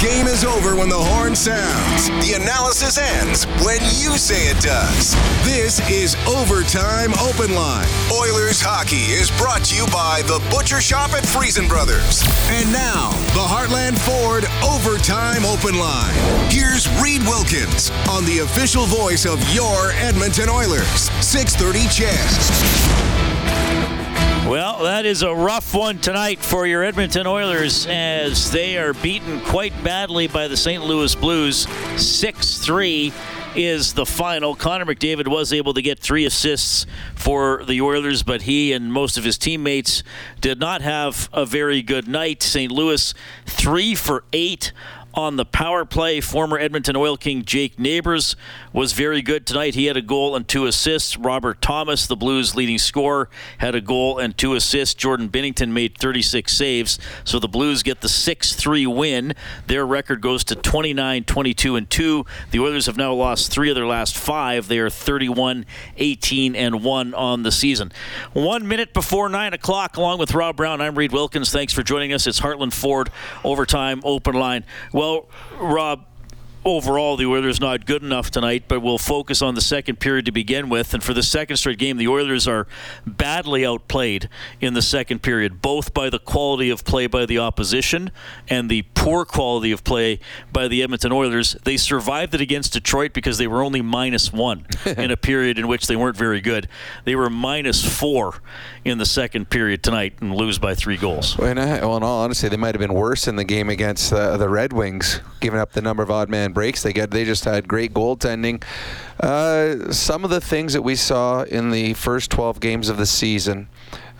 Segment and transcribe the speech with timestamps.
[0.00, 2.08] game is over when the horn sounds.
[2.24, 5.14] The analysis ends when you say it does.
[5.44, 7.86] This is Overtime Open Line.
[8.10, 12.24] Oilers hockey is brought to you by the Butcher Shop at Friesen Brothers.
[12.48, 16.14] And now, the Heartland Ford Overtime Open Line.
[16.50, 21.10] Here's Reed Wilkins on the official voice of your Edmonton Oilers.
[21.20, 22.99] 630 Chance.
[24.50, 29.40] Well, that is a rough one tonight for your Edmonton Oilers as they are beaten
[29.42, 30.82] quite badly by the St.
[30.82, 31.68] Louis Blues.
[31.96, 33.12] 6 3
[33.54, 34.56] is the final.
[34.56, 36.84] Connor McDavid was able to get three assists
[37.14, 40.02] for the Oilers, but he and most of his teammates
[40.40, 42.42] did not have a very good night.
[42.42, 42.72] St.
[42.72, 43.14] Louis,
[43.46, 44.72] three for eight
[45.14, 46.20] on the power play.
[46.20, 48.36] Former Edmonton Oil King Jake Neighbors
[48.72, 49.74] was very good tonight.
[49.74, 51.16] He had a goal and two assists.
[51.16, 53.28] Robert Thomas, the Blues' leading scorer,
[53.58, 54.94] had a goal and two assists.
[54.94, 56.98] Jordan Binnington made 36 saves.
[57.24, 59.34] So the Blues get the 6 3 win.
[59.66, 62.26] Their record goes to 29 22 and 2.
[62.50, 64.68] The Oilers have now lost three of their last five.
[64.68, 67.92] They are 31 18 and 1 on the season.
[68.32, 71.50] One minute before 9 o'clock, along with Rob Brown, I'm Reed Wilkins.
[71.50, 72.26] Thanks for joining us.
[72.26, 73.10] It's Heartland Ford
[73.44, 74.64] Overtime Open Line.
[75.00, 76.04] Well, Rob,
[76.64, 80.32] overall, the Oilers not good enough tonight, but we'll focus on the second period to
[80.32, 80.94] begin with.
[80.94, 82.66] And for the second straight game, the Oilers are
[83.06, 84.28] badly outplayed
[84.60, 88.10] in the second period, both by the quality of play by the opposition
[88.48, 90.20] and the poor quality of play
[90.52, 91.56] by the Edmonton Oilers.
[91.64, 95.68] They survived it against Detroit because they were only minus one in a period in
[95.68, 96.68] which they weren't very good.
[97.04, 98.40] They were minus four
[98.84, 101.36] in the second period tonight and lose by three goals.
[101.38, 104.48] Well, in, all honesty, they might have been worse in the game against uh, the
[104.48, 107.10] Red Wings, giving up the number of odd man breaks they get.
[107.10, 108.62] They just had great goaltending.
[109.18, 113.06] Uh, some of the things that we saw in the first 12 games of the
[113.06, 113.68] season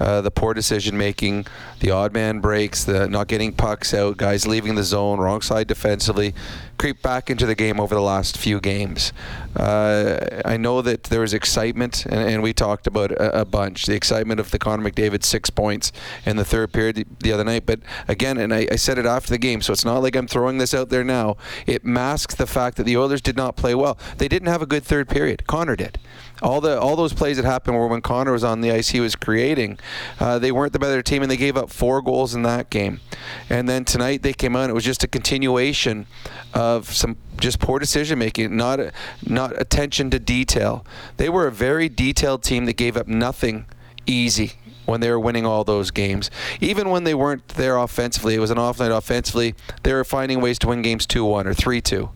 [0.00, 1.46] uh, the poor decision making,
[1.80, 5.66] the odd man breaks, the not getting pucks out, guys leaving the zone, wrong side
[5.66, 6.34] defensively,
[6.78, 9.12] creep back into the game over the last few games.
[9.54, 13.84] Uh, I know that there was excitement, and, and we talked about a, a, bunch
[13.84, 15.92] the excitement of the Connor McDavid six points
[16.24, 17.66] in the third period the, the other night.
[17.66, 20.26] But again, and I, I said it after the game, so it's not like I'm
[20.26, 21.36] throwing this out there now.
[21.66, 23.98] It masks the fact that the Oilers did not play well.
[24.16, 25.46] They didn't have a good third period.
[25.46, 25.98] Connor did
[26.42, 28.90] all the all those plays that happened were when Connor was on the ice.
[28.90, 29.78] He was creating.
[30.18, 33.00] Uh, they weren't the better team, and they gave up four goals in that game.
[33.48, 34.70] And then tonight they came out.
[34.70, 36.06] It was just a continuation
[36.54, 38.80] of some just poor decision making, not
[39.26, 40.84] not attention to detail.
[41.16, 43.66] They were a very detailed team that gave up nothing
[44.06, 44.54] easy
[44.90, 46.30] when they were winning all those games.
[46.60, 50.40] Even when they weren't there offensively, it was an off night offensively, they were finding
[50.40, 52.10] ways to win games 2 1 or 3 2.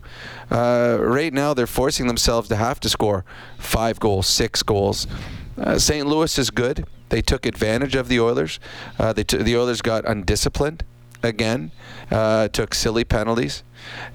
[0.51, 3.25] Uh, right now, they're forcing themselves to have to score
[3.59, 5.07] five goals, six goals.
[5.57, 6.07] Uh, St.
[6.07, 6.87] Louis is good.
[7.09, 8.59] They took advantage of the Oilers.
[8.99, 10.85] Uh, they t- the Oilers got undisciplined
[11.23, 11.71] again,
[12.11, 13.63] uh, took silly penalties,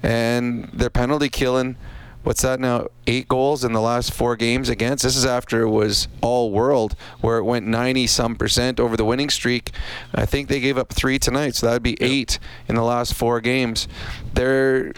[0.02, 1.76] and their penalty killing.
[2.22, 2.88] What's that now?
[3.06, 5.04] Eight goals in the last four games against.
[5.04, 9.04] This is after it was all world, where it went 90 some percent over the
[9.04, 9.70] winning streak.
[10.14, 12.38] I think they gave up three tonight, so that would be eight
[12.68, 13.88] in the last four games.
[14.34, 14.92] They're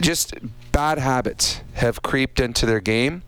[0.00, 0.34] just
[0.72, 3.22] bad habits have creeped into their game.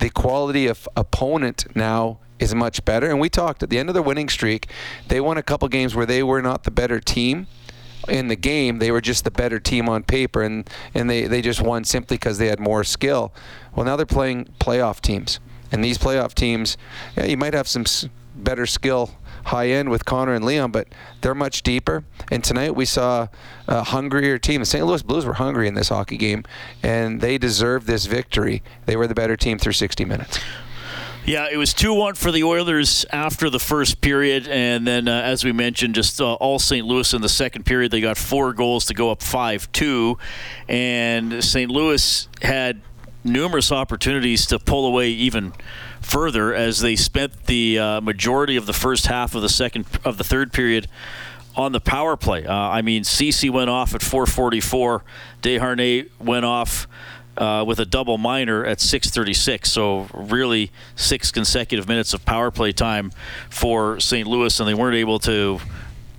[0.00, 3.08] The quality of opponent now is much better.
[3.08, 4.68] And we talked at the end of the winning streak,
[5.08, 7.46] they won a couple games where they were not the better team
[8.08, 8.78] in the game.
[8.78, 12.16] They were just the better team on paper, and, and they, they just won simply
[12.16, 13.32] because they had more skill.
[13.74, 15.40] Well, now they're playing playoff teams.
[15.72, 16.76] And these playoff teams,
[17.16, 17.84] yeah, you might have some
[18.34, 19.10] better skill
[19.44, 20.88] high end with Connor and Leon, but
[21.20, 22.04] they're much deeper.
[22.30, 23.28] And tonight we saw
[23.66, 24.60] a hungrier team.
[24.60, 24.84] The St.
[24.84, 26.44] Louis Blues were hungry in this hockey game,
[26.82, 28.62] and they deserved this victory.
[28.86, 30.38] They were the better team through 60 minutes.
[31.26, 34.48] Yeah, it was 2 1 for the Oilers after the first period.
[34.48, 36.86] And then, uh, as we mentioned, just uh, all St.
[36.86, 37.92] Louis in the second period.
[37.92, 40.18] They got four goals to go up 5 2.
[40.68, 41.70] And St.
[41.70, 42.80] Louis had
[43.22, 45.52] numerous opportunities to pull away even
[46.00, 50.16] further as they spent the uh, majority of the first half of the second of
[50.16, 50.88] the third period
[51.54, 52.46] on the power play.
[52.46, 55.02] Uh, I mean, Ceci went off at 4:44.
[55.42, 56.88] Desharnais went off.
[57.40, 62.70] Uh, with a double minor at 6:36, so really six consecutive minutes of power play
[62.70, 63.10] time
[63.48, 64.28] for St.
[64.28, 65.58] Louis, and they weren't able to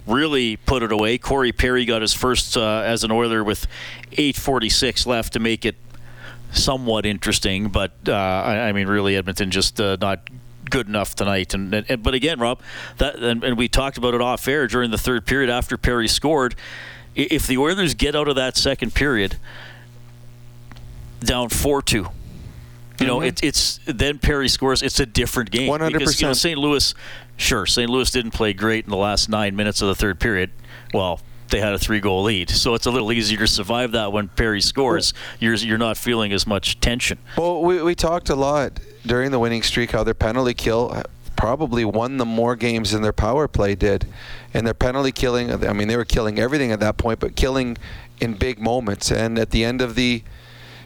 [0.07, 1.19] really put it away.
[1.19, 3.67] Corey Perry got his first uh, as an Oiler with
[4.13, 5.75] 8:46 left to make it
[6.51, 10.27] somewhat interesting, but uh, I, I, mean, really, Edmonton just uh, not
[10.69, 11.53] good enough tonight.
[11.53, 12.61] And, and, but again, Rob,
[12.97, 16.07] that and, and, we talked about it off air during the third period after Perry
[16.07, 16.55] scored.
[17.13, 19.35] If the Oilers get out of that second period
[21.21, 22.07] down four two.
[22.99, 23.27] You know, mm-hmm.
[23.27, 24.83] it, it's then Perry scores.
[24.83, 25.67] It's a different game.
[25.67, 26.21] One hundred percent.
[26.21, 26.57] You know, St.
[26.59, 26.93] Louis,
[27.37, 27.89] sure, St.
[27.89, 30.51] Louis didn't play great in the last nine minutes of the third period.
[30.93, 31.19] Well,
[31.49, 32.49] they had a three-goal lead.
[32.49, 35.13] So it's a little easier to survive that when Perry scores.
[35.39, 37.17] You're you're not feeling as much tension.
[37.37, 41.03] Well, we we talked a lot during the winning streak how their penalty kill
[41.35, 44.07] probably won them more games than their power play did,
[44.53, 45.65] and their penalty killing.
[45.65, 47.77] I mean, they were killing everything at that point, but killing
[48.19, 49.11] in big moments.
[49.11, 50.23] And at the end of the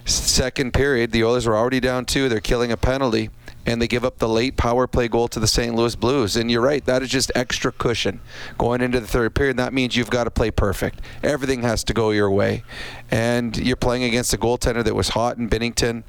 [0.06, 2.30] second period, the Oilers were already down two.
[2.30, 3.30] They're killing a penalty
[3.66, 5.74] and they give up the late power play goal to the St.
[5.74, 6.36] Louis Blues.
[6.36, 8.22] And you're right, that is just extra cushion
[8.58, 9.58] going into the third period.
[9.58, 11.02] That means you've got to play perfect.
[11.24, 12.64] Everything has to go your way.
[13.10, 16.04] And you're playing against a goaltender that was hot in Binnington.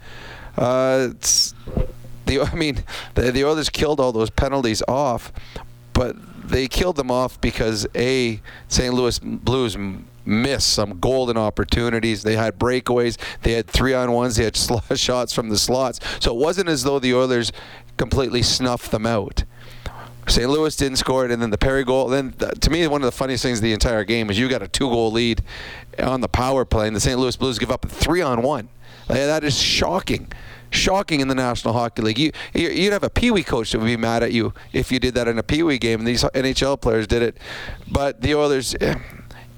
[0.57, 1.09] Uh,
[2.27, 2.85] the, I mean,
[3.15, 5.33] the, the Oilers killed all those penalties off,
[5.95, 6.17] but
[6.47, 8.93] they killed them off because A, St.
[8.93, 9.77] Louis Blues
[10.27, 12.23] missed some golden opportunities.
[12.23, 13.19] They had breakaways.
[13.43, 14.37] They had three on ones.
[14.37, 14.57] They had
[14.97, 16.01] shots from the slots.
[16.21, 17.53] So it wasn't as though the Oilers
[17.97, 19.45] completely snuffed them out.
[20.29, 20.51] St.
[20.51, 22.09] Louis didn't score it, and then the Perry goal.
[22.09, 24.61] Then, to me, one of the funniest things of the entire game is you got
[24.61, 25.41] a two-goal lead
[26.01, 27.17] on the power play, and the St.
[27.17, 28.69] Louis Blues give up a three-on-one.
[29.09, 30.33] Like, that is shocking
[30.71, 32.19] shocking in the National Hockey League.
[32.19, 34.99] You, you'd have a Pee Wee coach that would be mad at you if you
[34.99, 37.39] did that in a Pee Wee game, and these NHL players did it.
[37.91, 38.97] But the Oilers, eh,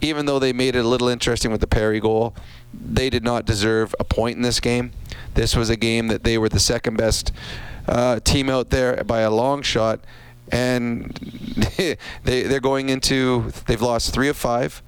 [0.00, 2.34] even though they made it a little interesting with the Perry goal,
[2.72, 4.92] they did not deserve a point in this game.
[5.34, 7.32] This was a game that they were the second best
[7.86, 10.00] uh, team out there by a long shot,
[10.52, 11.12] and
[12.24, 14.82] they they're going into they've lost three of five,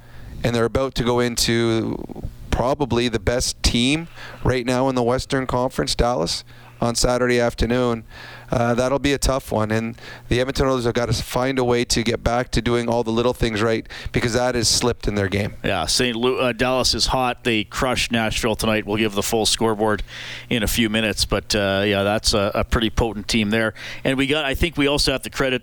[0.45, 4.09] and they're about to go into probably the best team
[4.45, 6.45] right now in the Western Conference, Dallas,
[6.81, 8.05] on Saturday afternoon.
[8.51, 9.71] Uh, that'll be a tough one.
[9.71, 9.97] And
[10.29, 13.05] the Edmonton Oilers have got to find a way to get back to doing all
[13.05, 15.55] the little things right because that has slipped in their game.
[15.63, 16.17] Yeah, St.
[16.17, 17.45] Louis, uh, Dallas is hot.
[17.45, 18.87] They crushed Nashville tonight.
[18.87, 20.03] We'll give the full scoreboard
[20.49, 23.75] in a few minutes, but uh, yeah, that's a, a, pretty potent team there.
[24.05, 24.45] And we got.
[24.45, 25.63] I think we also have to credit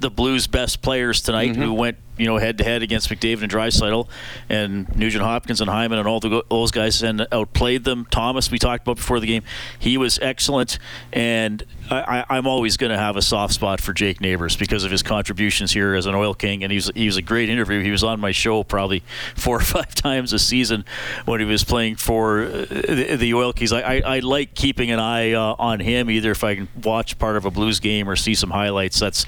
[0.00, 1.62] the Blues' best players tonight mm-hmm.
[1.62, 4.08] who went you know, head to head against McDavid and Draisaitl,
[4.48, 8.06] and Nugent Hopkins and Hyman and all the, those guys and outplayed them.
[8.10, 9.42] Thomas, we talked about before the game,
[9.78, 10.78] he was excellent,
[11.12, 14.90] and I, am always going to have a soft spot for Jake Neighbors because of
[14.90, 17.82] his contributions here as an Oil King, and he was he was a great interview.
[17.82, 19.02] He was on my show probably
[19.36, 20.84] four or five times a season
[21.24, 23.72] when he was playing for uh, the, the Oil Kings.
[23.72, 27.18] I, I, I, like keeping an eye uh, on him, either if I can watch
[27.18, 28.98] part of a Blues game or see some highlights.
[28.98, 29.26] That's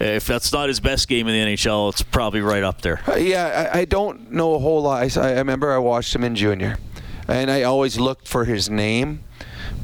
[0.00, 3.00] if that's not his best game in the NHL, it's probably probably right up there.
[3.08, 5.16] Uh, yeah, I, I, don't know a whole lot.
[5.16, 6.78] I, I, remember I watched him in junior,
[7.26, 9.24] and I always looked for his name,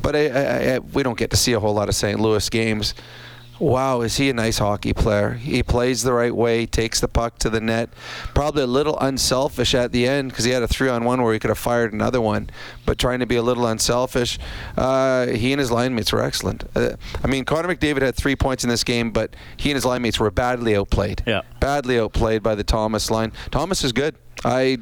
[0.02, 2.20] but I, we don't get to see a whole lot of St.
[2.20, 2.94] Louis games
[3.58, 5.34] wow, is he a nice hockey player?
[5.34, 7.90] He plays the right way, takes the puck to the net.
[8.34, 11.32] Probably a little unselfish at the end because he had a three on one where
[11.32, 12.50] he could have fired another one,
[12.86, 14.38] but trying to be a little unselfish.
[14.76, 16.64] Uh, he and his line mates were excellent.
[16.74, 19.84] Uh, I mean, Connor McDavid had three points in this game, but he and his
[19.84, 21.22] line mates were badly outplayed.
[21.26, 21.42] Yeah.
[21.60, 23.32] Badly outplayed by the Thomas line.
[23.50, 24.16] Thomas is good.
[24.44, 24.78] I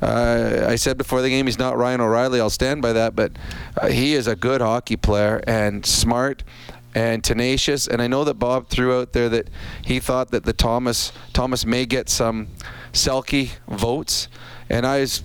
[0.00, 2.40] uh, I said before the game he's not Ryan O'Reilly.
[2.40, 3.32] I'll stand by that, but
[3.80, 6.42] uh, he is a good hockey player and smart
[6.94, 7.86] and tenacious.
[7.86, 9.48] And I know that Bob threw out there that
[9.82, 12.48] he thought that the Thomas Thomas may get some
[12.92, 14.28] Selke votes,
[14.68, 15.22] and I was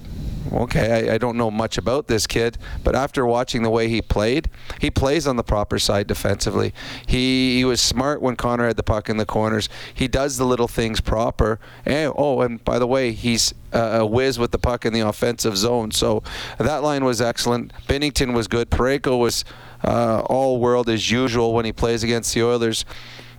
[0.52, 1.10] okay.
[1.10, 4.50] I, I, don't know much about this kid, but after watching the way he played,
[4.80, 6.74] he plays on the proper side defensively.
[7.08, 9.70] He he was smart when Connor had the puck in the corners.
[9.94, 11.60] He does the little things proper.
[11.86, 15.58] And oh, and by the way, he's a whiz with the puck in the offensive
[15.58, 15.92] zone.
[15.92, 16.24] So
[16.58, 17.74] that line was excellent.
[17.88, 18.70] Binnington was good.
[18.70, 19.44] Parayko was
[19.84, 22.86] uh, all world as usual when he plays against the Oilers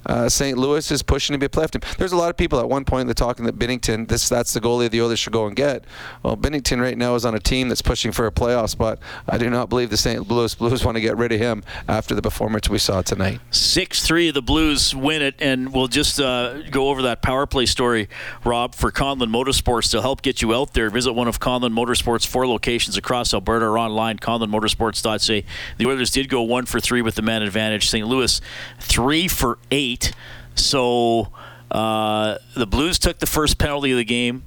[0.06, 0.56] uh, St.
[0.58, 1.82] Louis is pushing to be a playoff team.
[1.98, 4.60] There's a lot of people at one point they're talking that Binnington, this that's the
[4.60, 5.84] goalie the Oilers should go and get.
[6.22, 8.98] Well, Binnington right now is on a team that's pushing for a playoff spot.
[9.28, 10.28] I do not believe the St.
[10.28, 13.40] Louis Blues want to get rid of him after the performance we saw tonight.
[13.50, 17.66] Six three, the Blues win it, and we'll just uh, go over that power play
[17.66, 18.08] story,
[18.44, 20.90] Rob, for Conlon Motorsports to help get you out there.
[20.90, 25.44] Visit one of Conlon Motorsports' four locations across Alberta or online conlonmotorsports.ca.
[25.78, 27.88] The Oilers did go one for three with the man advantage.
[27.88, 28.06] St.
[28.06, 28.40] Louis
[28.80, 29.93] three for eight.
[30.54, 31.28] So
[31.70, 34.44] uh, the Blues took the first penalty of the game.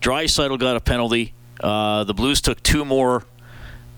[0.00, 1.32] Draisaitl got a penalty.
[1.60, 3.24] Uh, the Blues took two more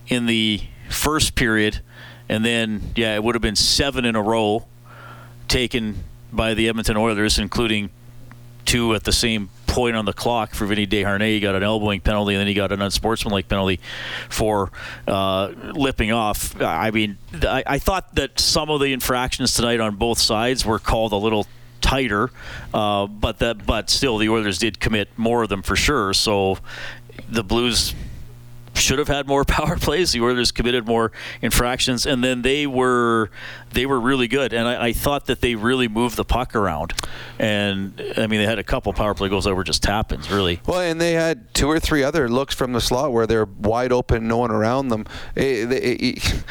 [0.08, 1.80] in the first period,
[2.28, 4.66] and then yeah, it would have been seven in a row
[5.48, 7.90] taken by the Edmonton Oilers, including
[8.68, 11.34] two at the same point on the clock for Vinny Desharnais.
[11.34, 13.80] He got an elbowing penalty, and then he got an unsportsmanlike penalty
[14.28, 14.70] for
[15.06, 16.60] uh, lipping off.
[16.60, 20.78] I mean, I, I, thought that some of the infractions tonight on both sides were
[20.78, 21.46] called a little
[21.80, 22.30] tighter,
[22.74, 26.12] uh, but that but still the Oilers did commit more of them for sure.
[26.12, 26.58] So
[27.26, 27.94] the Blues
[28.78, 30.12] should have had more power plays.
[30.12, 33.30] The Oilers committed more infractions, and then they were
[33.72, 34.52] they were really good.
[34.52, 36.94] And I, I, thought that they really moved the puck around.
[37.38, 40.60] And I mean, they had a couple power play goals that were just tap-ins, really.
[40.66, 43.92] Well, and they had two or three other looks from the slot where they're wide
[43.92, 45.06] open, no one around them.
[45.34, 46.44] It, it, it,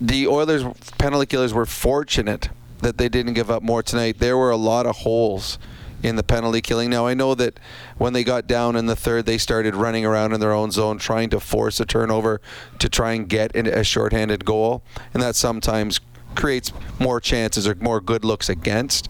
[0.00, 0.64] the Oilers
[0.98, 2.48] penalty killers were fortunate
[2.80, 4.18] that they didn't give up more tonight.
[4.18, 5.58] There were a lot of holes
[6.02, 6.90] in the penalty killing.
[6.90, 7.58] Now I know that
[7.96, 10.98] when they got down in the third, they started running around in their own zone,
[10.98, 12.40] trying to force a turnover
[12.78, 16.00] to try and get a shorthanded goal, and that sometimes
[16.34, 19.08] creates more chances or more good looks against.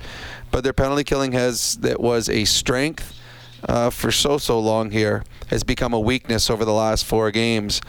[0.51, 3.21] But their penalty killing has that was a strength
[3.69, 7.81] uh, for so so long here has become a weakness over the last four games.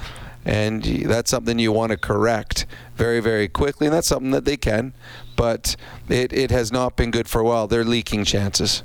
[0.45, 2.65] And that's something you want to correct
[2.95, 3.87] very, very quickly.
[3.87, 4.93] And that's something that they can
[5.39, 5.77] but
[6.09, 7.65] it, it has not been good for a while.
[7.65, 8.83] They're leaking chances.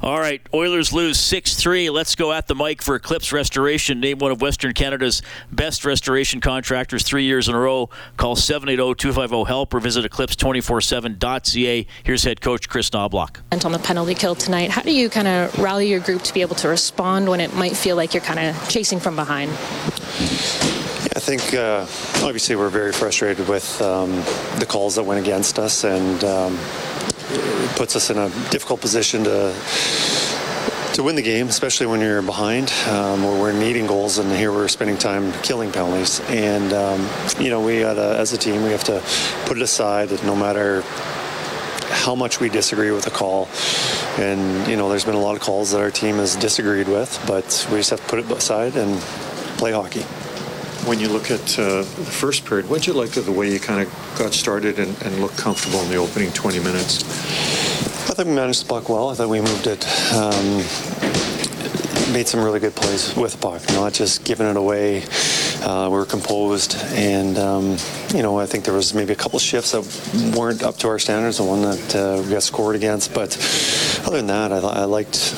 [0.00, 1.90] All right, Oilers lose 6 3.
[1.90, 4.00] Let's go at the mic for Eclipse Restoration.
[4.00, 5.20] Name one of Western Canada's
[5.50, 7.90] best restoration contractors three years in a row.
[8.16, 11.86] Call 780 250 HELP or visit eclipse247.ca.
[12.04, 13.36] Here's head coach Chris Knoblauch.
[13.50, 16.32] And on the penalty kill tonight, how do you kind of rally your group to
[16.32, 19.50] be able to respond when it might feel like you're kind of chasing from behind?
[21.14, 21.82] I think uh,
[22.24, 24.12] obviously we're very frustrated with um,
[24.58, 26.58] the calls that went against us, and um,
[27.28, 29.54] it puts us in a difficult position to
[30.94, 34.52] to win the game, especially when you're behind, um, where we're needing goals, and here
[34.52, 36.20] we're spending time killing penalties.
[36.30, 37.06] And um,
[37.38, 39.02] you know, we gotta, as a team, we have to
[39.44, 40.08] put it aside.
[40.08, 40.80] That no matter
[41.90, 43.50] how much we disagree with a call,
[44.16, 47.22] and you know, there's been a lot of calls that our team has disagreed with,
[47.26, 48.98] but we just have to put it aside and
[49.58, 50.06] play hockey
[50.86, 53.50] when you look at uh, the first period, what did you like of the way
[53.50, 57.02] you kind of got started and, and, looked comfortable in the opening 20 minutes?
[58.10, 59.10] I think we managed the puck well.
[59.10, 59.86] I thought we moved it.
[60.12, 60.58] Um,
[62.12, 65.04] made some really good plays with the puck, not just giving it away.
[65.62, 67.76] Uh, we were composed, and um,
[68.14, 70.98] you know I think there was maybe a couple shifts that weren't up to our
[70.98, 71.38] standards.
[71.38, 73.36] The one that uh, we got scored against, but
[74.04, 75.34] other than that, I, I liked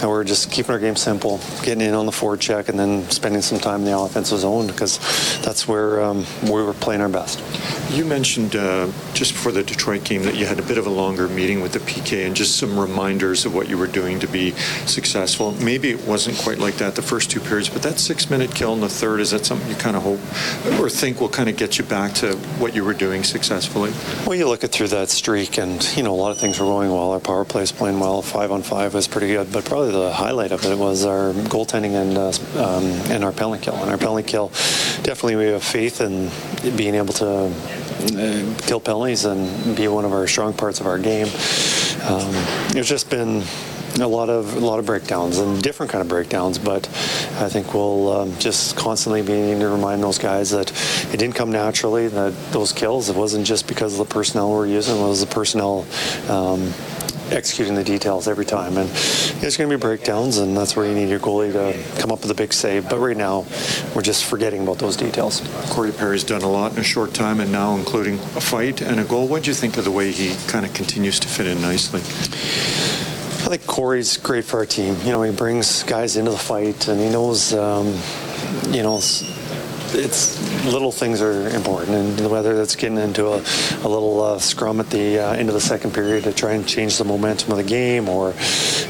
[0.00, 3.08] and we're just keeping our game simple, getting in on the forward check, and then
[3.10, 4.98] spending some time in the offensive zone because
[5.42, 7.42] that's where um, we were playing our best.
[7.90, 10.90] You mentioned uh, just before the Detroit game that you had a bit of a
[10.90, 14.26] longer meeting with the PK and just some reminders of what you were doing to
[14.26, 14.50] be
[14.86, 15.52] successful.
[15.52, 18.80] Maybe it wasn't quite like that the first two periods, but that six-minute kill in
[18.80, 21.78] the third is that something you kind of hope or think will kind of get
[21.78, 23.92] you back to what you were doing successfully?
[24.26, 26.66] Well, you look at through that streak, and you know a lot of things were
[26.66, 27.12] going well.
[27.12, 28.22] Our power play is playing well.
[28.22, 31.94] Five on five was pretty good, but probably the highlight of it was our goaltending
[31.94, 32.28] and uh,
[32.62, 33.74] um, and our penalty kill.
[33.76, 34.48] And our penalty kill,
[35.02, 36.30] definitely we have faith in
[36.76, 40.98] being able to uh, kill penalties and be one of our strong parts of our
[40.98, 41.26] game.
[42.06, 42.30] Um,
[42.76, 43.42] it's just been
[44.00, 46.58] a lot of a lot of breakdowns and different kind of breakdowns.
[46.58, 46.86] But
[47.38, 50.70] I think we'll um, just constantly be needing to remind those guys that
[51.12, 52.08] it didn't come naturally.
[52.08, 54.96] That those kills it wasn't just because of the personnel we're using.
[54.96, 55.86] It was the personnel.
[56.28, 56.72] Um,
[57.30, 58.76] executing the details every time.
[58.76, 58.88] And
[59.40, 62.22] there's going to be breakdowns, and that's where you need your goalie to come up
[62.22, 62.88] with a big save.
[62.88, 63.44] But right now,
[63.94, 65.42] we're just forgetting about those details.
[65.70, 69.00] Corey Perry's done a lot in a short time, and now including a fight and
[69.00, 69.28] a goal.
[69.28, 72.00] What do you think of the way he kind of continues to fit in nicely?
[72.00, 74.96] I think Corey's great for our team.
[75.04, 77.86] You know, he brings guys into the fight, and he knows, um,
[78.70, 78.98] you know,
[79.96, 84.80] it's little things are important, and whether that's getting into a, a little uh, scrum
[84.80, 87.56] at the uh, end of the second period to try and change the momentum of
[87.56, 88.34] the game, or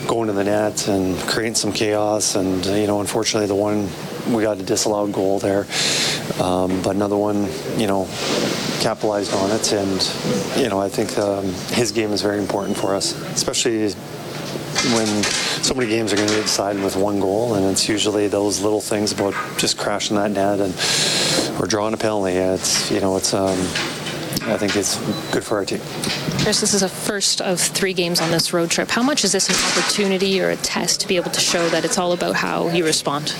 [0.06, 2.34] going to the net and creating some chaos.
[2.34, 3.88] And you know, unfortunately, the one
[4.34, 5.66] we got a disallowed goal there,
[6.40, 7.48] um, but another one,
[7.78, 8.08] you know,
[8.80, 9.72] capitalized on it.
[9.72, 13.94] And you know, I think um, his game is very important for us, especially
[14.94, 15.06] when
[15.62, 18.60] so many games are going to be decided with one goal, and it's usually those
[18.60, 20.74] little things about just crashing that net and
[21.60, 22.32] or drawing a penalty.
[22.32, 23.34] It's you know it's.
[23.34, 23.58] Um,
[24.48, 24.96] I think it's
[25.32, 25.80] good for our team.
[26.42, 28.88] Chris, this is a first of three games on this road trip.
[28.88, 31.84] How much is this an opportunity or a test to be able to show that
[31.84, 33.34] it's all about how you respond?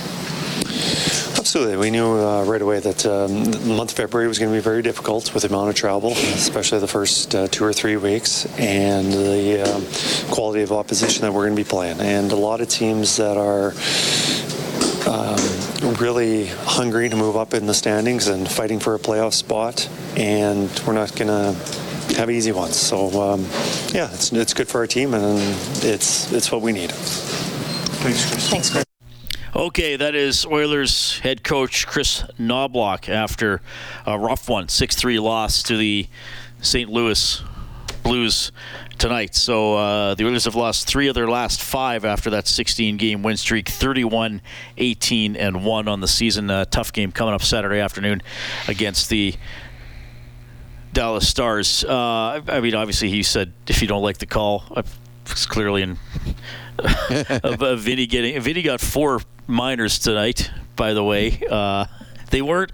[1.57, 1.79] Absolutely.
[1.79, 4.63] We knew uh, right away that um, the month of February was going to be
[4.63, 8.45] very difficult with the amount of travel, especially the first uh, two or three weeks,
[8.59, 9.83] and the um,
[10.31, 11.99] quality of opposition that we're going to be playing.
[11.99, 13.73] And a lot of teams that are
[15.11, 19.89] um, really hungry to move up in the standings and fighting for a playoff spot,
[20.15, 21.59] and we're not going to
[22.19, 22.77] have easy ones.
[22.77, 23.47] So um,
[23.95, 25.39] yeah, it's, it's good for our team, and
[25.83, 26.93] it's it's what we need.
[26.93, 28.51] Thanks, Chris.
[28.51, 28.85] Thanks, Kris.
[29.57, 33.63] Okay, that is Oilers head coach Chris Knoblauch after
[34.05, 36.09] a rough one, 6 3 loss to the
[36.61, 36.91] St.
[36.91, 37.43] Louis
[38.03, 38.53] Blues
[38.99, 39.35] tonight.
[39.35, 43.23] So uh, the Oilers have lost three of their last five after that 16 game
[43.23, 44.43] win streak 31,
[44.77, 46.49] 18, and 1 on the season.
[46.71, 48.21] Tough game coming up Saturday afternoon
[48.69, 49.37] against the
[50.93, 51.83] Dallas Stars.
[51.83, 54.65] Uh, I mean, obviously, he said if you don't like the call,
[55.31, 55.99] it's clearly in.
[57.43, 60.51] of, of Vinny getting Vinny got four minors tonight.
[60.77, 61.87] By the way, uh,
[62.31, 62.73] they weren't.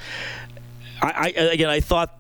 [1.01, 2.19] I, I again, I thought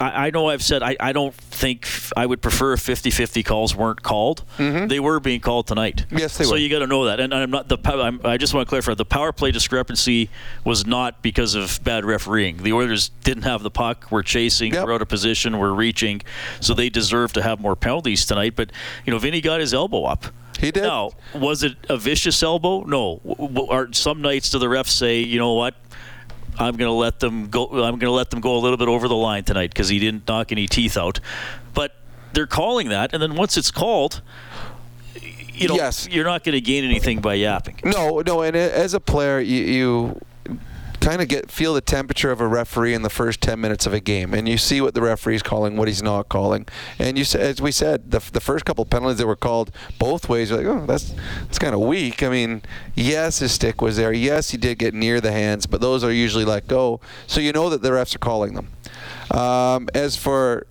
[0.00, 3.74] I, I, know I've said I, I don't think I would prefer if 50-50 calls
[3.74, 4.44] weren't called.
[4.58, 4.88] Mm-hmm.
[4.88, 6.06] They were being called tonight.
[6.10, 6.56] Yes, they so were.
[6.56, 7.20] So you got to know that.
[7.20, 7.78] And I'm not the.
[7.84, 10.30] I'm, i just want to clarify: the power play discrepancy
[10.64, 12.58] was not because of bad refereeing.
[12.58, 14.08] The Oilers didn't have the puck.
[14.10, 14.72] We're chasing.
[14.72, 14.86] Yep.
[14.86, 15.58] We're out of position.
[15.58, 16.22] We're reaching.
[16.60, 18.54] So they deserve to have more penalties tonight.
[18.56, 18.72] But
[19.04, 20.26] you know, Vinny got his elbow up.
[20.58, 20.82] He did.
[20.82, 22.82] Now, was it a vicious elbow?
[22.84, 23.20] No.
[23.68, 25.74] Are some nights do the refs say, you know what?
[26.58, 27.66] I'm going to let them go.
[27.66, 29.98] I'm going to let them go a little bit over the line tonight because he
[29.98, 31.20] didn't knock any teeth out.
[31.74, 31.94] But
[32.32, 34.22] they're calling that, and then once it's called,
[35.52, 36.08] you know, yes.
[36.08, 37.80] you're not going to gain anything by yapping.
[37.84, 38.42] No, no.
[38.42, 40.20] And as a player, you, you
[41.06, 43.94] kind of get feel the temperature of a referee in the first 10 minutes of
[43.94, 46.66] a game and you see what the referee's calling what he's not calling.
[46.98, 49.70] And you as we said the, the first couple penalties that were called
[50.00, 52.24] both ways you're like oh that's that's kind of weak.
[52.24, 52.62] I mean
[52.96, 54.12] yes his stick was there.
[54.12, 57.00] Yes he did get near the hands but those are usually let go.
[57.28, 58.68] So you know that the refs are calling them.
[59.30, 60.66] Um, as for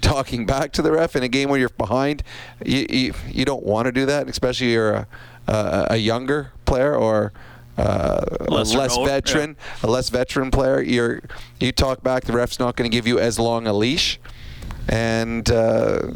[0.00, 2.24] talking back to the ref in a game where you're behind
[2.64, 5.06] you, you, you don't want to do that especially you're a,
[5.46, 7.32] a, a younger player or
[7.76, 9.88] uh, a less veteran, yeah.
[9.88, 11.22] a less veteran player, you're
[11.60, 12.24] you talk back.
[12.24, 14.20] The ref's not going to give you as long a leash,
[14.88, 15.50] and.
[15.50, 16.12] Uh,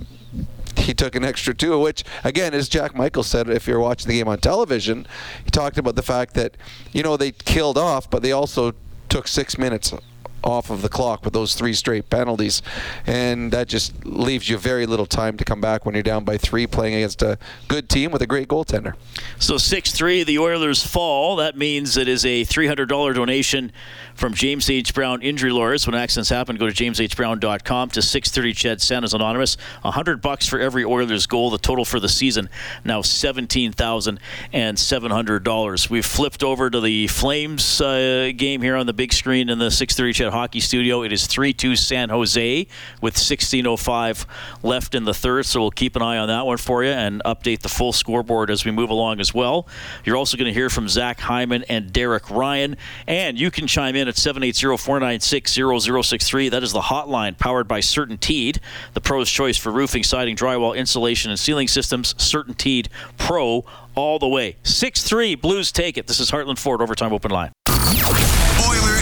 [0.76, 4.16] he took an extra two, which again, as Jack Michaels said, if you're watching the
[4.16, 5.06] game on television,
[5.44, 6.56] he talked about the fact that
[6.92, 8.72] you know they killed off, but they also
[9.08, 9.92] took six minutes
[10.42, 12.62] off of the clock with those three straight penalties,
[13.06, 16.36] and that just leaves you very little time to come back when you're down by
[16.36, 18.94] three, playing against a good team with a great goaltender.
[19.38, 21.36] So six three, the Oilers fall.
[21.36, 23.72] That means it is a three hundred dollar donation
[24.20, 24.94] from James H.
[24.94, 25.86] Brown Injury Lawyers.
[25.86, 28.52] When accidents happen, go to jameshbrown.com to six thirty.
[28.52, 29.56] Ched Santa's Anonymous.
[29.82, 31.48] Hundred bucks for every Oilers goal.
[31.48, 32.50] The total for the season
[32.84, 34.20] now seventeen thousand
[34.52, 35.88] and seven hundred dollars.
[35.88, 39.70] We've flipped over to the Flames uh, game here on the big screen in the
[39.70, 40.12] six thirty.
[40.12, 41.02] Ched Hockey Studio.
[41.02, 42.66] It is 3 2 San Jose
[43.00, 44.26] with 16.05
[44.62, 47.22] left in the third, so we'll keep an eye on that one for you and
[47.24, 49.66] update the full scoreboard as we move along as well.
[50.04, 53.96] You're also going to hear from Zach Hyman and Derek Ryan, and you can chime
[53.96, 56.48] in at 780 496 0063.
[56.50, 58.58] That is the hotline powered by CertainTeed,
[58.92, 62.12] the pro's choice for roofing, siding, drywall, insulation, and ceiling systems.
[62.14, 64.56] CertainTeed Pro all the way.
[64.64, 66.06] 6 3 Blues take it.
[66.06, 67.52] This is Heartland Ford Overtime Open Line.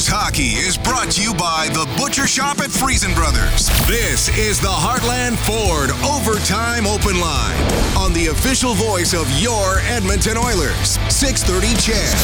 [0.09, 3.69] Hockey is brought to you by the Butcher Shop at Friesen Brothers.
[3.85, 7.61] This is the Heartland Ford Overtime Open Line
[7.93, 10.97] on the official voice of your Edmonton Oilers.
[11.13, 12.17] 630 Ched.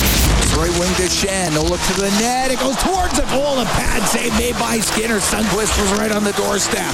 [0.57, 1.53] Right wing to Schenn.
[1.53, 2.51] No look to the net.
[2.51, 3.61] It goes towards the goal.
[3.61, 5.21] A pad save made by Skinner.
[5.21, 6.89] Sundqvist was right on the doorstep.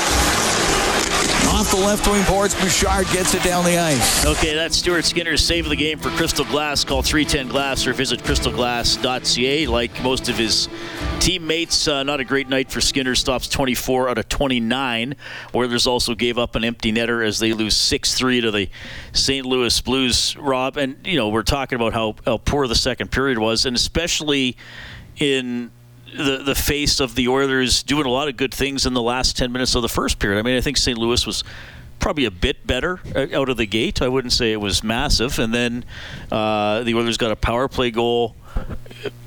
[1.52, 4.24] Off the left wing boards, Bouchard gets it down the ice.
[4.24, 6.84] Okay, that's Stuart Skinner's save of the game for Crystal Glass.
[6.84, 9.66] Call 310 Glass or visit crystalglass.ca.
[9.66, 10.68] Like most of his
[11.18, 13.16] teammates, uh, not a great night for Skinner.
[13.16, 15.16] Stops 24 out of 29.
[15.52, 18.70] Oilers also gave up an empty netter as they lose 6 3 to the
[19.12, 19.44] St.
[19.44, 20.76] Louis Blues, Rob.
[20.76, 24.56] And, you know, we're talking about how, how poor the second period was, and especially
[25.18, 25.72] in
[26.16, 29.36] the the face of the Oilers doing a lot of good things in the last
[29.36, 30.38] 10 minutes of the first period.
[30.38, 30.98] I mean, I think St.
[30.98, 31.44] Louis was
[32.00, 34.02] probably a bit better uh, out of the gate.
[34.02, 35.38] I wouldn't say it was massive.
[35.38, 35.84] And then
[36.32, 38.34] uh, the Oilers got a power play goal,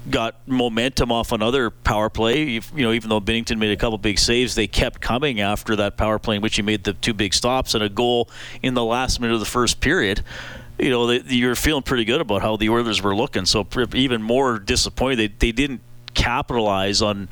[0.09, 2.43] got momentum off another power play.
[2.43, 5.97] You, know, even though Binnington made a couple big saves, they kept coming after that
[5.97, 8.29] power play in which he made the two big stops and a goal
[8.61, 10.23] in the last minute of the first period
[10.79, 13.45] you know, you're feeling pretty good about how the Oilers were looking.
[13.45, 15.81] So even more disappointed, they, they didn't
[16.13, 17.29] capitalize on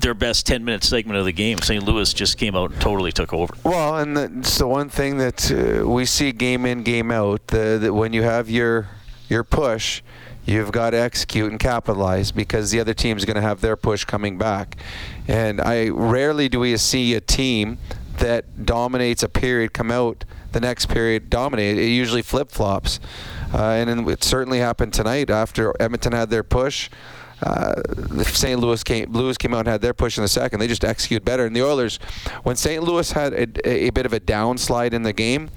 [0.00, 1.58] their best 10 minute segment of the game.
[1.58, 1.82] St.
[1.82, 3.54] Louis just came out and totally took over.
[3.64, 7.46] Well, and it's the one thing that uh, we see game in, game out.
[7.48, 8.88] The, that when you have your
[9.28, 10.02] your push,
[10.46, 13.76] you've got to execute and capitalize because the other team is going to have their
[13.76, 14.76] push coming back.
[15.26, 17.78] And I rarely do we see a team
[18.18, 21.78] that dominates a period come out the next period dominate.
[21.78, 23.00] It usually flip flops.
[23.52, 26.90] Uh, and it certainly happened tonight after Edmonton had their push
[27.42, 27.74] uh,
[28.24, 28.58] St.
[28.58, 30.60] Louis came, Blues came out and had their push in the second.
[30.60, 31.46] They just executed better.
[31.46, 31.98] And the Oilers,
[32.42, 32.82] when St.
[32.82, 35.50] Louis had a, a, bit of a downslide in the game,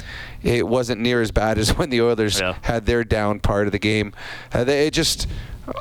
[0.44, 2.56] it wasn't near as bad as when the Oilers yeah.
[2.62, 4.14] had their down part of the game.
[4.54, 5.28] Uh, they it just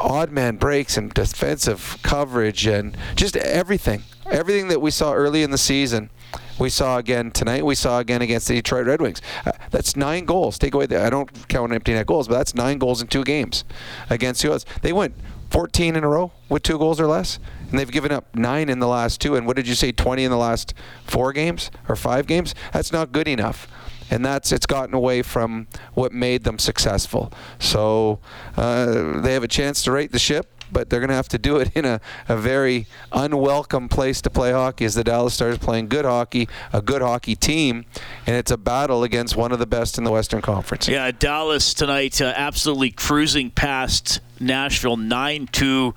[0.01, 5.51] odd man breaks and defensive coverage and just everything, everything that we saw early in
[5.51, 6.11] the season
[6.59, 7.65] We saw again tonight.
[7.65, 9.23] We saw again against the Detroit Red Wings.
[9.47, 10.59] Uh, that's nine goals.
[10.59, 13.25] Take away the I don't count empty net goals, but that's nine goals in two
[13.25, 13.65] games
[14.11, 14.67] against the Oilers.
[14.83, 15.15] They went
[15.51, 17.39] 14 in a row with two goals or less,
[17.71, 19.35] and they've given up nine in the last two.
[19.37, 22.55] And what did you say, 20 in the last four games or five games?
[22.73, 23.69] That's not good enough.
[24.13, 27.33] And that's it's gotten away from what made them successful.
[27.61, 28.19] So
[28.57, 31.39] uh, they have a chance to right the ship but they're going to have to
[31.39, 35.59] do it in a, a very unwelcome place to play hockey as the Dallas Stars
[35.59, 37.85] playing good hockey, a good hockey team,
[38.27, 40.89] and it's a battle against one of the best in the Western Conference.
[40.89, 44.97] Yeah, Dallas tonight uh, absolutely cruising past Nashville.
[44.97, 45.95] 9 2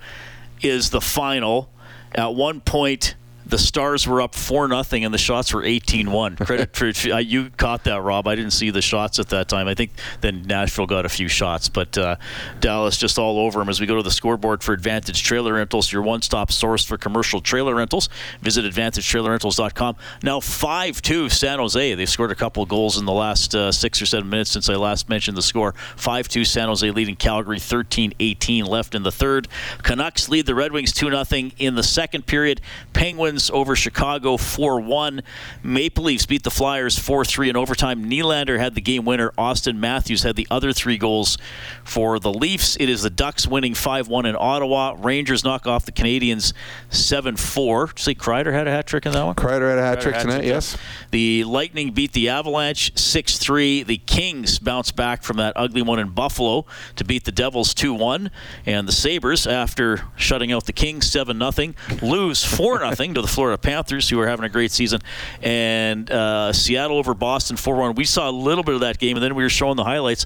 [0.61, 1.69] is the final.
[2.13, 6.45] At one point, the Stars were up four nothing, and the shots were 18-1.
[6.45, 8.27] Credit for uh, you caught that, Rob.
[8.27, 9.67] I didn't see the shots at that time.
[9.67, 12.15] I think then Nashville got a few shots, but uh,
[12.59, 13.69] Dallas just all over them.
[13.69, 17.41] As we go to the scoreboard for Advantage Trailer Rentals, your one-stop source for commercial
[17.41, 18.09] trailer rentals.
[18.41, 19.95] Visit AdvantageTrailerRentals.com.
[20.23, 21.95] Now 5-2 San Jose.
[21.95, 24.75] They scored a couple goals in the last uh, six or seven minutes since I
[24.75, 25.73] last mentioned the score.
[25.97, 29.47] 5-2 San Jose leading Calgary 13-18 left in the third.
[29.81, 32.61] Canucks lead the Red Wings 2-0 in the second period.
[32.93, 35.21] Penguins over Chicago 4 1.
[35.63, 38.05] Maple Leafs beat the Flyers 4 3 in overtime.
[38.09, 39.31] Nylander had the game winner.
[39.37, 41.37] Auston Matthews had the other three goals
[41.83, 42.75] for the Leafs.
[42.79, 44.95] It is the Ducks winning 5 1 in Ottawa.
[44.99, 46.53] Rangers knock off the Canadiens
[46.89, 47.85] 7 4.
[47.87, 49.35] Did you say Kreider had a hat trick in that one?
[49.35, 50.77] Kreider had a hat trick tonight, yes.
[51.11, 53.83] The Lightning beat the Avalanche 6 3.
[53.83, 56.65] The Kings bounce back from that ugly one in Buffalo
[56.95, 58.31] to beat the Devils 2 1.
[58.65, 63.27] And the Sabres, after shutting out the Kings 7 0, lose 4 0 to the
[63.27, 65.01] Florida Panthers, who are having a great season,
[65.41, 67.95] and uh, Seattle over Boston 4 1.
[67.95, 70.25] We saw a little bit of that game, and then we were showing the highlights.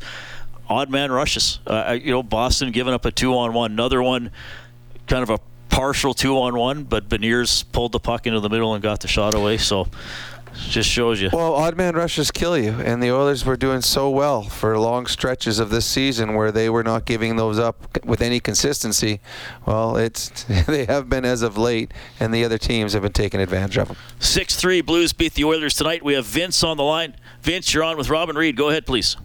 [0.69, 1.59] Odd man rushes.
[1.65, 3.71] Uh, you know, Boston giving up a two on one.
[3.71, 4.31] Another one,
[5.07, 8.73] kind of a partial two on one, but Beniers pulled the puck into the middle
[8.73, 9.57] and got the shot away.
[9.57, 9.87] So
[10.57, 11.29] just shows you.
[11.31, 15.05] Well, odd man rushes kill you, and the Oilers were doing so well for long
[15.05, 19.19] stretches of this season where they were not giving those up with any consistency.
[19.65, 23.39] Well, it's they have been as of late, and the other teams have been taking
[23.39, 23.97] advantage of them.
[24.19, 26.03] Six three Blues beat the Oilers tonight.
[26.03, 27.15] We have Vince on the line.
[27.41, 28.55] Vince, you're on with Rob and Reed.
[28.55, 29.17] Go ahead, please.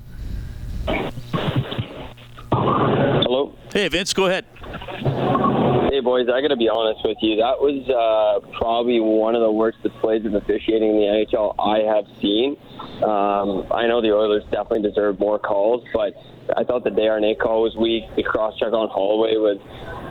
[2.52, 3.54] Hello.
[3.72, 4.44] Hey, Vince, go ahead.
[4.72, 7.36] Hey, boys, I got to be honest with you.
[7.36, 11.84] That was uh, probably one of the worst displays of officiating in the NHL I
[11.84, 12.56] have seen.
[13.04, 16.14] Um, I know the Oilers definitely deserve more calls, but
[16.56, 18.04] I thought the Desharnais call was weak.
[18.16, 19.60] The cross check on Holloway was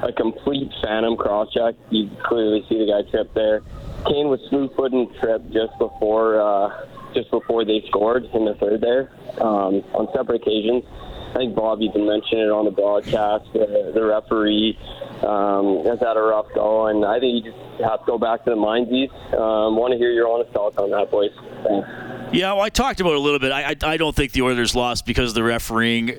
[0.04, 1.74] a complete phantom cross check.
[1.90, 3.62] You clearly see the guy trip there.
[4.06, 8.82] Kane was slew footing trip just before uh, just before they scored in the third
[8.82, 10.84] there um, on separate occasions.
[11.32, 13.46] I think Bob even mentioned it on the broadcast.
[13.54, 14.78] The, the referee
[15.24, 18.44] um, has had a rough go, and I think you just have to go back
[18.44, 19.10] to the mindsies.
[19.34, 21.32] Um, want to hear your honest thoughts on that, boys.
[21.64, 21.88] Thanks.
[22.34, 23.52] Yeah, well, I talked about it a little bit.
[23.52, 26.16] I, I, I don't think the Oilers lost because of the refereeing.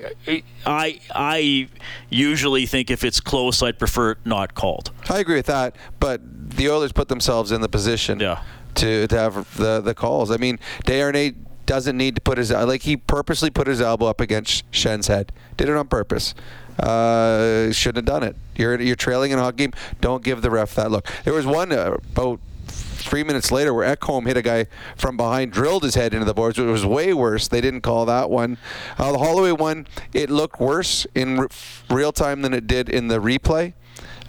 [0.65, 1.69] I I
[2.09, 4.91] usually think if it's close, I'd prefer it not called.
[5.09, 6.21] I agree with that, but
[6.55, 8.43] the Oilers put themselves in the position Yeah.
[8.75, 10.29] to, to have the the calls.
[10.31, 14.07] I mean, Day Desharnais doesn't need to put his like he purposely put his elbow
[14.07, 15.31] up against Schenn's head.
[15.57, 16.33] Did it on purpose.
[16.79, 18.35] Uh, shouldn't have done it.
[18.55, 19.73] You're you're trailing in a hockey game.
[20.01, 21.07] Don't give the ref that look.
[21.23, 25.51] There was one uh, about three minutes later where Ekholm hit a guy from behind,
[25.51, 26.57] drilled his head into the boards.
[26.57, 27.47] It was way worse.
[27.47, 28.57] They didn't call that one.
[28.97, 31.47] Uh, the Holloway one, it looked worse in re-
[31.89, 33.73] real time than it did in the replay.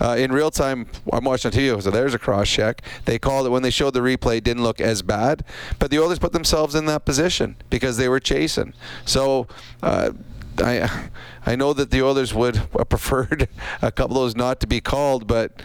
[0.00, 2.83] Uh, in real time, I'm watching on TV, so there's a cross check.
[3.04, 5.44] They called it when they showed the replay, didn't look as bad.
[5.78, 8.74] But the Oilers put themselves in that position because they were chasing.
[9.04, 9.46] So
[9.83, 10.11] uh,
[10.59, 11.09] I,
[11.46, 13.48] I know that the Oilers would have preferred
[13.83, 15.62] a couple of those not to be called, but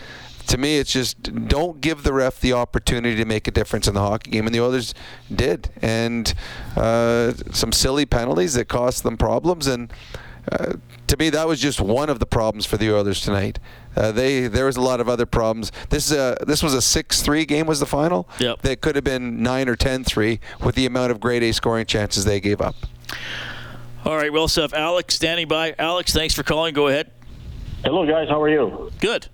[0.48, 3.94] to me, it's just don't give the ref the opportunity to make a difference in
[3.94, 4.96] the hockey game, and the Oilers
[5.34, 6.34] did, and
[6.76, 9.68] uh, some silly penalties that cost them problems.
[9.68, 9.94] And
[10.52, 10.74] uh,
[11.10, 13.60] to me, that was just one of the problems for the Oilers tonight.
[13.96, 15.72] Uh, they there was a lot of other problems.
[15.90, 18.30] This is a this was a six-three game was the final.
[18.40, 18.62] Yep.
[18.62, 22.26] That could have been nine or 10-3 with the amount of grade A scoring chances
[22.26, 22.76] they gave up.
[24.06, 25.76] All right, well, also have Alex standing by.
[25.78, 26.74] Alex, thanks for calling.
[26.74, 27.12] Go ahead.
[27.84, 28.30] Hello, guys.
[28.30, 28.92] How are you?
[29.00, 29.28] Good.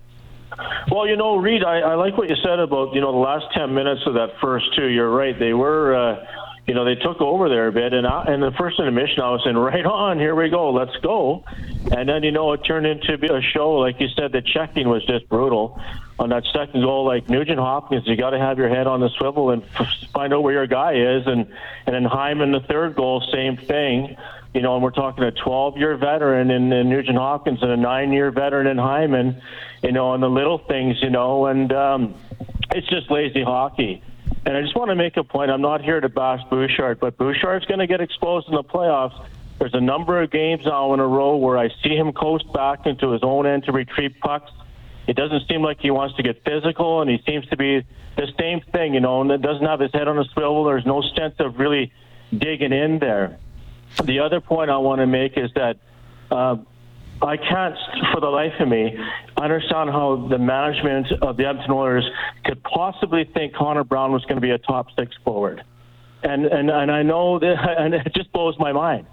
[0.90, 3.46] Well, you know, Reed, I, I like what you said about you know the last
[3.54, 4.86] ten minutes of that first two.
[4.86, 6.26] You're right; they were, uh,
[6.66, 9.30] you know, they took over there a bit, and I, and the first intermission, I
[9.30, 11.44] was saying, right on, here we go, let's go,
[11.92, 13.74] and then you know it turned into a show.
[13.74, 15.80] Like you said, the checking was just brutal
[16.18, 17.04] on that second goal.
[17.04, 19.64] Like Nugent Hopkins, you got to have your head on the swivel and
[20.12, 21.46] find out where your guy is, and
[21.86, 24.16] and then Hyman, the third goal, same thing.
[24.52, 28.30] You know, and we're talking a 12-year veteran in, in Nugent Hopkins and a nine-year
[28.30, 29.42] veteran in Hyman.
[29.82, 30.96] You know, and the little things.
[31.02, 32.14] You know, and um,
[32.74, 34.02] it's just lazy hockey.
[34.46, 35.50] And I just want to make a point.
[35.50, 39.26] I'm not here to bash Bouchard, but Bouchard's going to get exposed in the playoffs.
[39.58, 42.86] There's a number of games now in a row where I see him coast back
[42.86, 44.52] into his own end to retrieve pucks.
[45.08, 47.84] It doesn't seem like he wants to get physical, and he seems to be
[48.16, 50.62] the same thing, you know, and doesn't have his head on a swivel.
[50.64, 51.92] There's no sense of really
[52.36, 53.38] digging in there.
[54.04, 55.78] The other point I want to make is that
[56.30, 56.56] uh,
[57.22, 57.76] I can't,
[58.12, 58.98] for the life of me,
[59.36, 62.08] understand how the management of the Edmonton Oilers
[62.44, 65.64] could possibly think Connor Brown was going to be a top six forward.
[66.22, 69.06] And, and, and I know that, and it just blows my mind.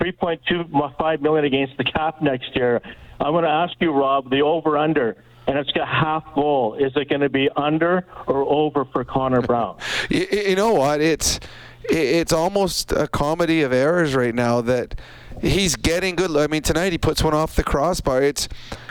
[0.00, 2.80] 3.25 million against the cap next year.
[3.20, 5.16] I'm going to ask you, Rob, the over under
[5.50, 6.74] and it's got half goal.
[6.74, 9.78] Is it going to be under or over for Connor Brown?
[10.10, 11.00] you, you know what?
[11.00, 11.40] It's
[11.84, 14.94] it's almost a comedy of errors right now that
[15.40, 16.36] he's getting good.
[16.36, 18.22] I mean, tonight he puts one off the crossbar.
[18.22, 18.48] It's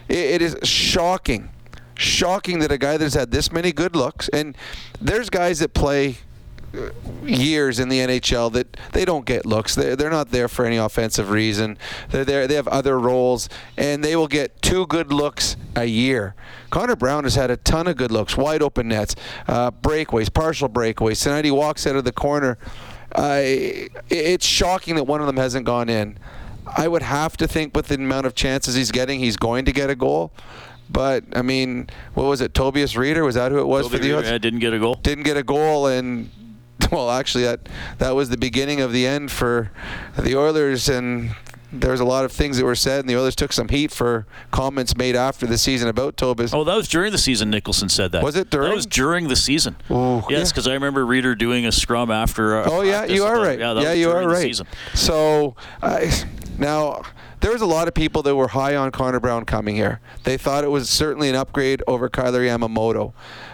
[0.08, 1.50] it, it is shocking,
[1.96, 4.58] shocking that a guy that's had this many good looks, and
[5.00, 6.18] there's guys that play
[7.24, 9.76] years in the NHL that they don't get looks.
[9.76, 11.78] They're, they're not there for any offensive reason.
[12.10, 12.48] They're there.
[12.48, 16.36] They have other roles, and they will get two good looks a year.
[16.70, 19.16] Connor Brown has had a ton of good looks, wide open nets,
[19.48, 21.24] uh, breakaways, partial breakaways.
[21.24, 22.58] Tonight he walks out of the corner.
[23.16, 26.18] Uh, it's shocking that one of them hasn't gone in.
[26.76, 29.72] I would have to think with the amount of chances he's getting, he's going to
[29.72, 30.32] get a goal.
[30.90, 32.54] But I mean, what was it?
[32.54, 34.80] Tobias Rieder was that who it was Toby for the Rieder, yeah, didn't get a
[34.80, 34.96] goal.
[34.96, 36.30] Didn't get a goal, and
[36.92, 39.72] well, actually, that that was the beginning of the end for
[40.18, 41.36] the Oilers, and
[41.72, 43.92] there was a lot of things that were said, and the Oilers took some heat
[43.92, 46.54] for comments made after the season about Tobias.
[46.54, 47.50] Oh, that was during the season.
[47.50, 48.24] Nicholson said that.
[48.24, 48.70] Was it during?
[48.70, 49.76] That was during the season.
[49.92, 50.44] Ooh, yes, yeah.
[50.46, 52.58] because I remember Rieder doing a scrum after.
[52.58, 53.60] Oh yeah, you are right.
[53.60, 54.42] Yeah, that yeah was you are the right.
[54.42, 54.68] season.
[54.96, 56.12] So I,
[56.58, 57.04] now
[57.42, 60.00] there was a lot of people that were high on Connor Brown coming here.
[60.24, 63.14] They thought it was certainly an upgrade over Kailer Yamamoto.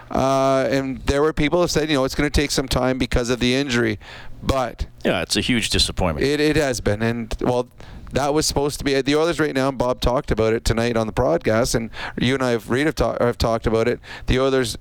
[0.10, 2.98] Uh, and there were people who said, you know, it's going to take some time
[2.98, 4.00] because of the injury.
[4.42, 6.26] But Yeah, it's a huge disappointment.
[6.26, 7.02] it, it has been.
[7.02, 7.68] And, well,
[8.12, 9.72] that was supposed to be the Oilers right now.
[9.72, 12.96] Bob talked about it tonight on the broadcast, and you and I have read have,
[12.96, 14.00] ta- have talked about it.
[14.28, 14.78] The Oilers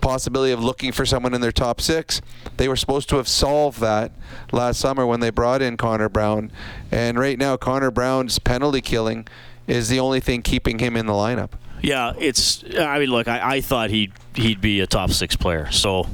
[0.00, 2.20] possibility of looking for someone in their top six.
[2.58, 4.12] They were supposed to have solved that
[4.50, 6.52] last summer when they brought in Connor Brown,
[6.90, 9.26] and right now Connor Brown's penalty killing
[9.66, 11.50] is the only thing keeping him in the lineup.
[11.80, 12.62] Yeah, it's.
[12.78, 15.70] I mean, look, I, I thought he'd he'd be a top six player.
[15.72, 16.06] So,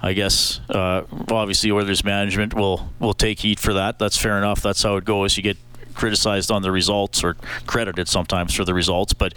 [0.00, 3.98] I guess uh, obviously Oilers management will will take heat for that.
[3.98, 4.62] That's fair enough.
[4.62, 5.36] That's how it goes.
[5.36, 5.56] You get
[5.98, 7.34] criticized on the results or
[7.66, 9.34] credited sometimes for the results, but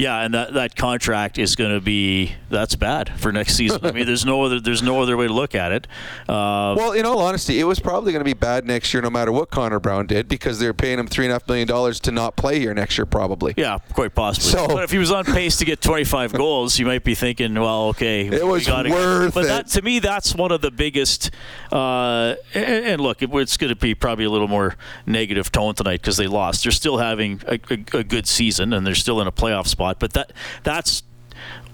[0.00, 3.84] yeah, and that, that contract is going to be that's bad for next season.
[3.84, 5.86] I mean, there's no other there's no other way to look at it.
[6.28, 9.10] Uh, Well, in all honesty, it was probably going to be bad next year, no
[9.10, 12.00] matter what Connor Brown did, because they're paying him three and a half million dollars
[12.00, 13.54] to not play here next year, probably.
[13.56, 14.50] Yeah, quite possibly.
[14.50, 17.54] So- but if he was on pace to get 25 goals, you might be thinking,
[17.54, 19.48] well, okay, It was gotta worth But it.
[19.48, 21.30] that to me, that's one of the biggest.
[21.70, 25.74] Uh, and, and look, it, it's going to be probably a little more negative tone
[25.74, 26.62] tonight because they lost.
[26.64, 29.89] They're still having a, a, a good season and they're still in a playoff spot.
[29.98, 31.02] But that that's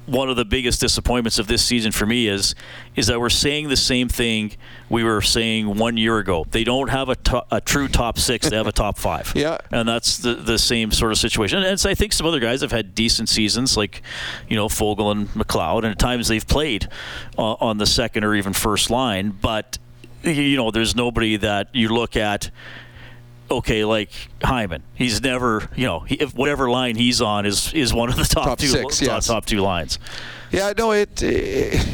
[0.07, 2.55] one of the biggest disappointments of this season for me is
[2.95, 4.53] is that we're saying the same thing
[4.89, 6.47] we were saying one year ago.
[6.49, 9.33] They don't have a, to- a true top six; they have a top five.
[9.35, 9.59] Yeah.
[9.73, 11.61] and that's the the same sort of situation.
[11.65, 14.01] And so I think some other guys have had decent seasons, like
[14.49, 16.89] you know Foegele and McLeod, and at times they've played
[17.37, 19.31] uh, on the second or even first line.
[19.31, 19.79] But
[20.23, 22.51] you know, there's nobody that you look at
[23.51, 24.11] okay, like
[24.43, 28.17] Hyman, he's never, you know, he, if whatever line he's on is is one of
[28.17, 29.27] the top, Top two six, top, yes.
[29.27, 29.99] top two lines.
[30.51, 31.87] Yeah, no, it, it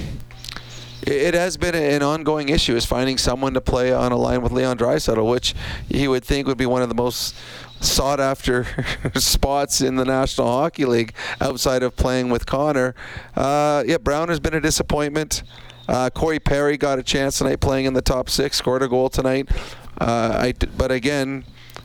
[1.06, 4.52] it has been an ongoing issue is finding someone to play on a line with
[4.52, 5.54] Leon Draisaitl, which
[5.88, 7.34] you would think would be one of the most
[7.80, 8.66] sought after
[9.16, 12.94] spots in the National Hockey League outside of playing with Connor.
[13.34, 15.42] Uh, yeah, Brown has been a disappointment.
[15.88, 19.08] Uh, Corey Perry got a chance tonight playing in the top six, scored a goal
[19.08, 19.48] tonight.
[20.02, 21.44] Uh, I, but again,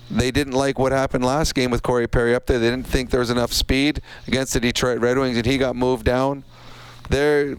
[0.10, 2.58] they didn't like what happened last game with Corey Perry up there.
[2.58, 5.76] They didn't think there was enough speed against the Detroit Red Wings, and he got
[5.76, 6.44] moved down.
[7.12, 7.58] There,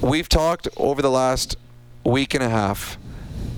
[0.00, 1.56] we've talked over the last
[2.02, 2.98] week and a half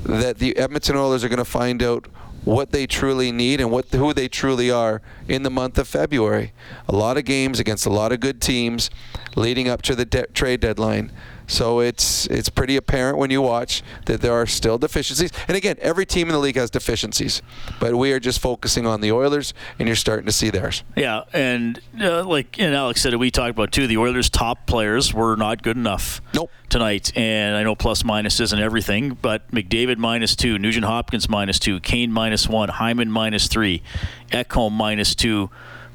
[0.05, 2.07] that the Edmonton Oilers are going to find out
[2.45, 6.53] what they truly need and what who they truly are in the month of February.
[6.87, 8.91] A lot of games against a lot of good teams
[9.37, 11.13] leading up to the de- trade deadline.
[11.51, 15.33] So it's it's pretty apparent when you watch that there are still deficiencies.
[15.49, 17.43] And again, every team in the league has deficiencies,
[17.81, 20.85] but we are just focusing on the Oilers, and you're starting to see theirs.
[20.97, 23.89] Yeah, and uh, like and Alex said, we talked about too.
[23.89, 26.23] The Oilers' top players were not good enough.
[26.33, 26.51] Nope.
[26.69, 31.59] Tonight, and I know plus minus isn't everything, but McDavid minus two, Nugent Hopkins minus
[31.59, 33.83] two, Kane minus one, Hyman minus three,
[34.31, 35.51] Ekholm minus two,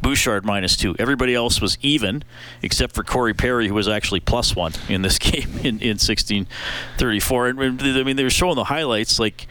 [0.06, 0.96] Bouchard minus two.
[1.00, 2.24] Everybody else was even,
[2.62, 7.48] except for Corey Perry, who was actually plus one in this game in, in 1634.
[7.48, 9.18] And I mean, they were showing the highlights.
[9.18, 9.48] Like,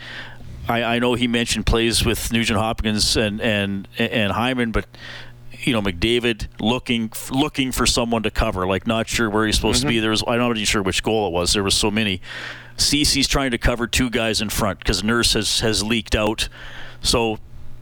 [0.68, 4.86] I, I know he mentioned plays with Nugent Hopkins and and and Hyman, but
[5.64, 9.80] you know McDavid looking looking for someone to cover, like not sure where he's supposed
[9.80, 9.88] mm-hmm.
[9.88, 9.96] to be.
[9.96, 10.02] Mm-hmm.
[10.02, 11.52] There was I'm not even sure which goal it was.
[11.52, 12.20] There was so many.
[12.76, 16.48] Ceci's trying to cover two guys in front because Nurse has has leaked out.
[17.02, 17.40] So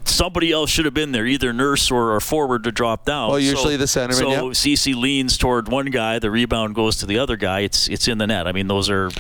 [0.08, 3.30] somebody else should have been there, either Nurse or, or forward to drop down.
[3.30, 4.14] Well, usually so, the center.
[4.14, 4.56] So yep.
[4.56, 7.60] Ceci leans toward one guy, the rebound goes to the other guy.
[7.60, 8.46] It's it's in the net.
[8.46, 9.10] I mean, those are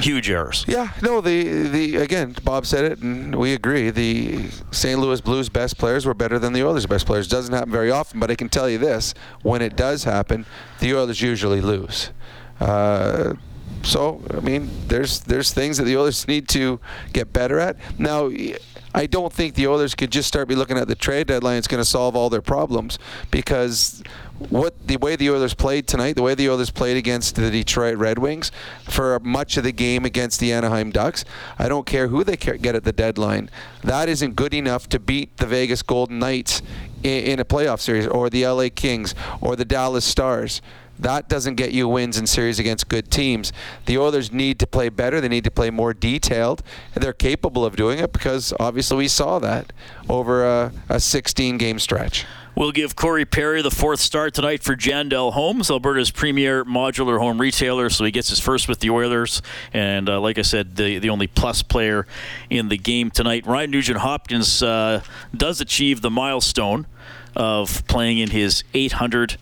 [0.00, 0.64] huge errors.
[0.68, 1.20] Yeah, no.
[1.20, 3.90] The the again, Bob said it, and we agree.
[3.90, 4.98] The St.
[4.98, 7.28] Louis Blues best players were better than the Oilers' best players.
[7.28, 10.46] Doesn't happen very often, but I can tell you this: when it does happen,
[10.80, 12.10] the Oilers usually lose.
[12.60, 13.34] Uh,
[13.82, 16.80] so I mean, there's there's things that the Oilers need to
[17.12, 17.76] get better at.
[17.98, 18.30] Now,
[18.94, 21.58] I don't think the Oilers could just start be looking at the trade deadline.
[21.58, 22.98] It's going to solve all their problems
[23.30, 24.02] because
[24.48, 27.98] what the way the Oilers played tonight, the way the Oilers played against the Detroit
[27.98, 28.50] Red Wings
[28.84, 31.24] for much of the game against the Anaheim Ducks,
[31.58, 33.50] I don't care who they get at the deadline.
[33.84, 36.62] That isn't good enough to beat the Vegas Golden Knights
[37.02, 40.60] in, a playoff series or the LA Kings or the Dallas Stars.
[41.00, 43.52] That doesn't get you wins in series against good teams.
[43.86, 45.20] The Oilers need to play better.
[45.20, 46.62] They need to play more detailed.
[46.94, 49.72] And they're capable of doing it because obviously we saw that
[50.10, 52.26] over a, a 16 game stretch.
[52.54, 57.40] We'll give Corey Perry the fourth start tonight for Jandel Homes, Alberta's premier modular home
[57.40, 57.88] retailer.
[57.88, 59.40] So he gets his first with the Oilers,
[59.72, 62.06] and uh, like I said, the the only plus player
[62.50, 63.46] in the game tonight.
[63.46, 65.02] Ryan Nugent Hopkins uh,
[65.34, 66.86] does achieve the milestone
[67.36, 69.36] of playing in his 800-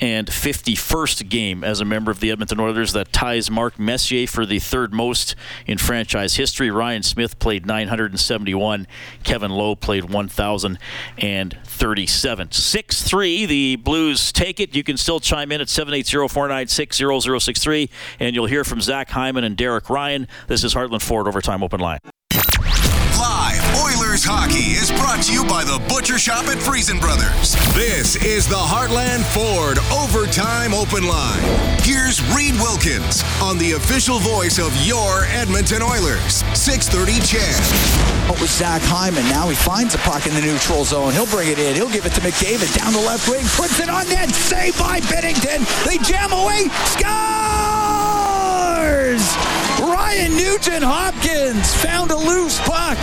[0.00, 4.46] and 51st game as a member of the Edmonton Oilers that ties Mark Messier for
[4.46, 5.34] the third most
[5.66, 6.70] in franchise history.
[6.70, 8.86] Ryan Smyth played 971.
[9.24, 12.52] Kevin Lowe played 1,037.
[12.52, 14.74] 6 3, the Blues take it.
[14.74, 19.44] You can still chime in at 780 496 0063, and you'll hear from Zach Hyman
[19.44, 20.26] and Derek Ryan.
[20.46, 21.98] This is Heartland Ford Overtime Open Line.
[23.46, 27.54] Live Oilers hockey is brought to you by the Butcher Shop at Friesen Brothers.
[27.78, 31.38] This is the Heartland Ford Overtime Open Line.
[31.86, 36.42] Here's Reed Wilkins on the official voice of your Edmonton Oilers.
[36.58, 37.62] 630 CHED.
[38.26, 39.22] What was Zach Hyman?
[39.30, 41.14] Now he finds a puck in the neutral zone.
[41.14, 41.78] He'll bring it in.
[41.78, 43.46] He'll give it to McDavid down the left wing.
[43.54, 44.34] Puts it on net.
[44.34, 45.62] Saved by Binnington.
[45.86, 46.66] They jam away.
[46.98, 47.46] Scores!
[49.78, 52.98] Ryan Nugent Hopkins found a loose puck.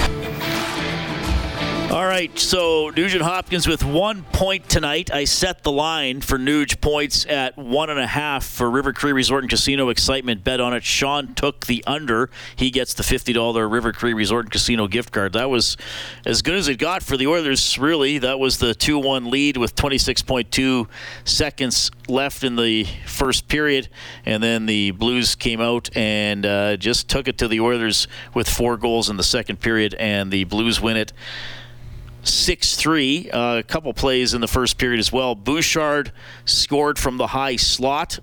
[1.92, 5.14] All right, so Nugent Hopkins with one point tonight.
[5.14, 9.12] I set the line for Nuge points at one and a half for River Cree
[9.12, 10.44] Resort and Casino excitement.
[10.44, 10.84] Bet on it.
[10.84, 12.32] Sean took the under.
[12.56, 15.34] He gets the fifty dollar River Cree Resort and Casino gift card.
[15.34, 15.78] That was
[16.26, 17.78] as good as it got for the Oilers.
[17.78, 20.88] Really, that was the two one lead with twenty six point two
[21.26, 23.88] seconds left in the first period,
[24.26, 28.50] and then the Blues came out and uh, just took it to the Oilers with
[28.50, 31.14] four goals in the second period, and the Blues win it.
[32.24, 33.32] 6 3.
[33.32, 35.36] Uh, a couple plays in the first period as well.
[35.36, 36.12] Bouchard
[36.46, 38.20] scored from the high slot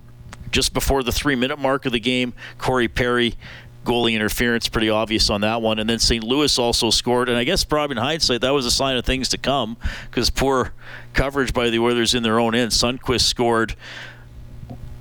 [0.50, 2.32] just before the three minute mark of the game.
[2.58, 3.34] Corey Perry,
[3.84, 5.78] goalie interference, pretty obvious on that one.
[5.78, 6.24] And then St.
[6.24, 7.28] Louis also scored.
[7.28, 9.76] And I guess, probably in hindsight, that was a sign of things to come
[10.10, 10.72] because poor
[11.12, 12.72] coverage by the Oilers in their own end.
[12.72, 13.74] Sundqvist scored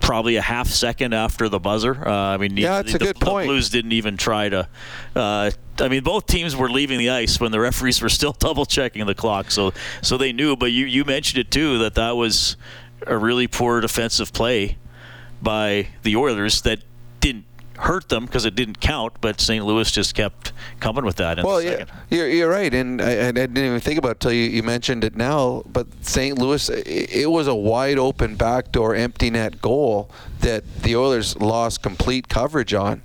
[0.02, 2.08] probably a half second after the buzzer.
[2.08, 3.48] Uh, I mean, yeah, the, a good the point.
[3.48, 4.68] Blues didn't even try to.
[5.16, 8.66] Uh, I mean, both teams were leaving the ice when the referees were still double
[8.66, 10.56] checking the clock, so so they knew.
[10.56, 12.58] But you you mentioned it too that that was
[13.08, 14.78] a really poor defensive play
[15.42, 16.80] by the Oilers that
[17.80, 19.65] hurt them because it didn't count, but St.
[19.65, 21.44] Louis just kept coming with that.
[21.44, 24.44] well, yeah, you're, you're right, and I, I, didn't even think about it until you,
[24.50, 25.63] you mentioned it now.
[25.65, 26.38] But St.
[26.38, 30.12] Louis, it, it was a wide open backdoor empty net goal
[30.42, 33.02] that the Oilers lost complete coverage on.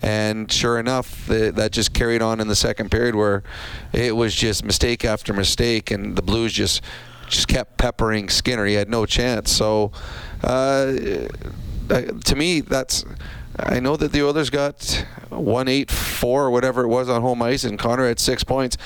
[0.00, 3.42] And sure enough, the, that just carried on in the second period where
[3.92, 6.82] it was just mistake after mistake, and the Blues just
[7.28, 8.66] just kept peppering Skinner.
[8.66, 9.50] He had no chance.
[9.50, 9.90] So,
[10.44, 10.92] uh,
[11.88, 13.04] to me, that's
[13.58, 17.42] I know that the Oilers got one eight four or whatever it was on home
[17.42, 18.76] ice, and Connor had six points.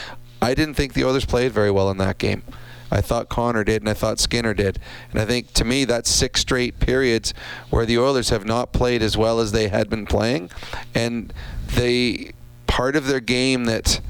[0.43, 2.43] I didn't think the Oilers played very well in that game.
[2.91, 4.79] I thought Connor did, and I thought Skinner did.
[5.11, 7.35] And I think to me, that's six straight periods
[7.71, 10.51] where the Oilers have not played as well as they had been playing.
[10.95, 11.33] And
[11.75, 12.33] they,
[12.67, 14.01] part of their game that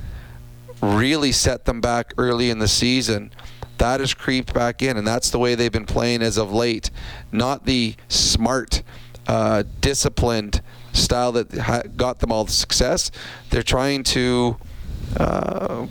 [0.83, 3.33] really set them back early in the season,
[3.79, 4.97] that has creeped back in.
[4.97, 6.91] And that's the way they've been playing as of late.
[7.33, 8.83] Not the smart,
[9.29, 10.61] uh, disciplined
[10.93, 13.11] style that ha- got them all the success.
[13.51, 14.57] They're trying to
[15.19, 15.87] uh,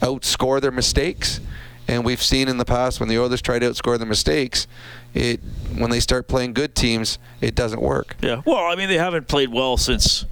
[0.00, 1.40] outscore their mistakes
[1.86, 4.66] And we've seen in the past when the Oilers try to outscore their mistakes,
[5.12, 5.40] it
[5.76, 8.16] when they start playing good teams, it doesn't work.
[8.22, 8.42] Yeah.
[8.46, 10.24] Well, I mean, they haven't played well since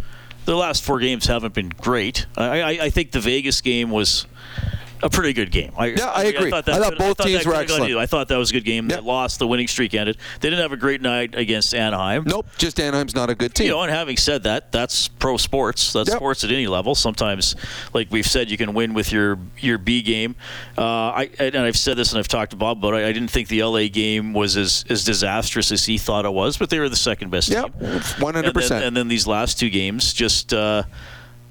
[0.45, 2.27] the last four games haven't been great.
[2.37, 4.27] I, I, I think the Vegas game was
[5.03, 5.73] a pretty good game.
[5.77, 6.49] I, yeah, I agree.
[6.53, 7.97] I thought, I thought both I thought teams were excellent.
[7.97, 8.89] I thought that was a good game.
[8.89, 9.01] Yep.
[9.01, 9.39] They lost.
[9.39, 10.17] The winning streak ended.
[10.41, 12.25] They didn't have a great night against Anaheim.
[12.25, 12.47] Nope.
[12.57, 13.67] Just Anaheim's not a good team.
[13.67, 15.93] You know, and having said that, that's pro sports.
[15.93, 16.19] That's yep.
[16.19, 16.95] sports at any level.
[16.95, 17.57] Sometimes,
[17.93, 20.37] like we've said, you can win with your your B game.
[20.79, 22.95] Uh, I and I've said this and I've talked to Bob about.
[22.95, 26.33] It, I didn't think the LA game was as as disastrous as he thought it
[26.33, 27.79] was, but they were the second best yep.
[27.79, 28.01] team.
[28.21, 28.85] One hundred percent.
[28.85, 30.53] And then these last two games, just.
[30.53, 30.85] Uh,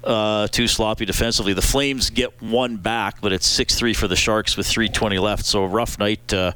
[0.04, 1.52] uh, too sloppy defensively.
[1.52, 5.44] The Flames get one back, but it's 6 3 for the Sharks with 3.20 left.
[5.44, 6.32] So a rough night.
[6.32, 6.52] Uh,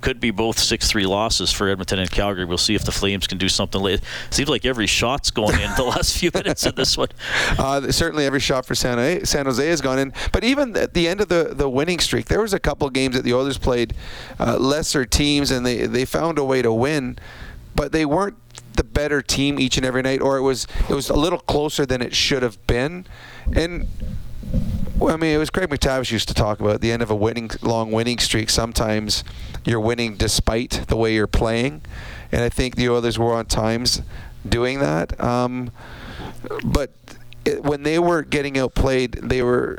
[0.00, 2.44] could be both 6-3 losses for Edmonton and Calgary.
[2.44, 4.00] We'll see if the Flames can do something late.
[4.30, 7.08] Seems like every shot's going in the last few minutes of this one.
[7.58, 10.12] Uh, certainly every shot for San Jose, San Jose has gone in.
[10.32, 13.16] But even at the end of the, the winning streak, there was a couple games
[13.16, 13.94] that the Oilers played
[14.38, 17.18] uh, lesser teams and they, they found a way to win,
[17.74, 18.36] but they weren't
[18.78, 21.84] the better team each and every night, or it was it was a little closer
[21.84, 23.04] than it should have been.
[23.54, 23.88] And
[24.96, 27.16] well, I mean, it was Craig MacTavish used to talk about the end of a
[27.16, 28.48] winning long winning streak.
[28.48, 29.22] Sometimes
[29.66, 31.82] you're winning despite the way you're playing,
[32.32, 34.00] and I think the Oilers were on times
[34.48, 35.20] doing that.
[35.20, 35.70] Um,
[36.64, 36.92] but
[37.44, 39.78] it, when they were getting outplayed, they were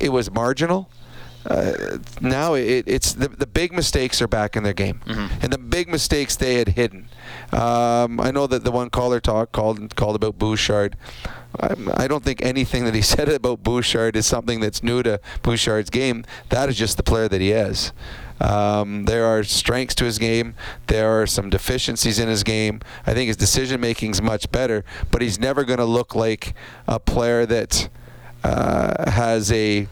[0.00, 0.90] it was marginal
[1.46, 5.42] uh, now it, it's the, the big mistakes are back in their game, mm-hmm.
[5.42, 7.08] and the big mistakes they had hidden.
[7.52, 10.96] Um, I know that the one caller talk called called about Bouchard.
[11.58, 15.90] I, don't think anything that he said about Bouchard is something that's new to Bouchard's
[15.90, 16.24] game.
[16.50, 17.92] That is just the player that he is.
[18.40, 20.54] Um, there are strengths to his game.
[20.86, 22.80] There are some deficiencies in his game.
[23.06, 26.54] I think his decision making is much better, but he's never going to look like
[26.86, 27.88] a player that
[28.42, 29.88] uh, has a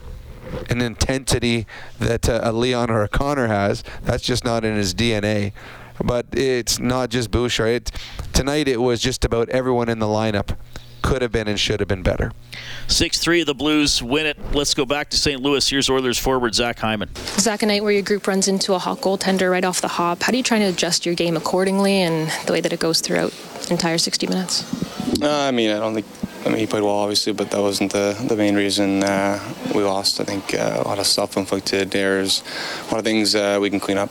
[0.69, 1.67] an intensity
[1.99, 3.83] that uh, a Leon or a Connor has.
[4.01, 5.53] That's just not in his DNA.
[6.03, 7.69] But it's not just Bouchard.
[7.69, 7.91] It,
[8.33, 10.55] tonight it was just about everyone in the lineup
[11.01, 12.31] could have been and should have been better.
[12.87, 14.37] 6 3 of the Blues win it.
[14.53, 15.41] Let's go back to St.
[15.41, 15.67] Louis.
[15.67, 17.09] Here's Oilers forward Zach Hyman.
[17.15, 20.23] Zach, a night where your group runs into a hot goaltender right off the hop.
[20.23, 23.01] How do you try to adjust your game accordingly and the way that it goes
[23.01, 25.21] throughout the entire 60 minutes?
[25.21, 26.05] Uh, I mean, I don't think
[26.45, 29.39] I mean, he played well, obviously, but that wasn't the, the main reason uh,
[29.75, 30.21] we lost.
[30.21, 32.43] I think uh, a lot of self-inflicted errors,
[32.87, 34.09] a lot of things uh, we can clean up.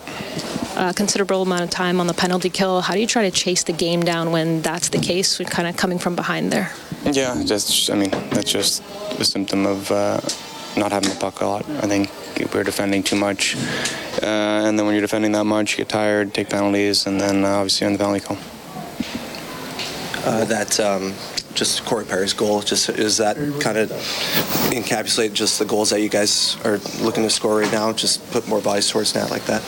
[0.76, 2.82] A considerable amount of time on the penalty kill.
[2.82, 5.66] How do you try to chase the game down when that's the case, We're kind
[5.66, 6.70] of coming from behind there?
[7.04, 8.82] Yeah, just I mean, that's just
[9.18, 10.20] a symptom of uh,
[10.76, 11.68] not having the puck a lot.
[11.68, 13.56] I think we are defending too much,
[14.22, 17.44] uh, and then when you're defending that much, you get tired, take penalties, and then
[17.44, 18.36] uh, obviously on the penalty kill.
[20.24, 21.14] That um,
[21.54, 22.60] just Corey Perry's goal?
[22.60, 23.90] Just is that kind of
[24.70, 27.92] encapsulate just the goals that you guys are looking to score right now?
[27.92, 29.62] Just put more bodies towards net like that.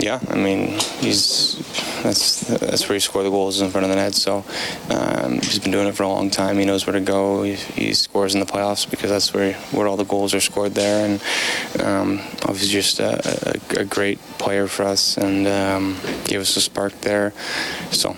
[0.00, 1.56] Yeah, I mean he's
[2.02, 4.14] that's that's where he scored the goals in front of the net.
[4.14, 4.44] So
[4.90, 6.58] um, he's been doing it for a long time.
[6.58, 7.42] He knows where to go.
[7.42, 10.74] He, he, scores in the playoffs because that's where where all the goals are scored
[10.74, 11.06] there.
[11.06, 16.56] And um, obviously just a, a, a, great player for us and um, gave us
[16.56, 17.32] a spark there.
[17.90, 18.16] So.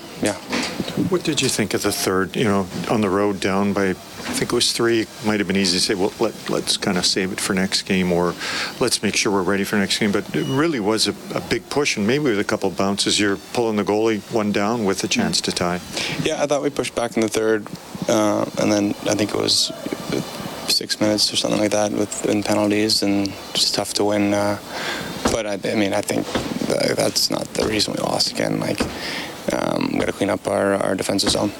[1.08, 2.36] What did you think of the third?
[2.36, 5.06] You know, on the road down by, I think it was three.
[5.24, 7.82] Might have been easy to say, well, let, let's kind of save it for next
[7.82, 8.34] game, or
[8.78, 10.12] let's make sure we're ready for next game.
[10.12, 13.38] But it really was a, a big push, and maybe with a couple bounces, you're
[13.54, 15.80] pulling the goalie one down with a chance to tie.
[16.24, 17.66] Yeah, I thought we pushed back in the third,
[18.06, 19.72] uh, and then I think it was
[20.68, 24.34] six minutes or something like that with in penalties, and just tough to win.
[24.34, 24.58] Uh,
[25.32, 26.26] but I, I, mean, I think
[26.96, 28.60] that's not the reason we lost again.
[28.60, 28.80] Like
[29.52, 31.50] um, got to clean up our, our defensive zone.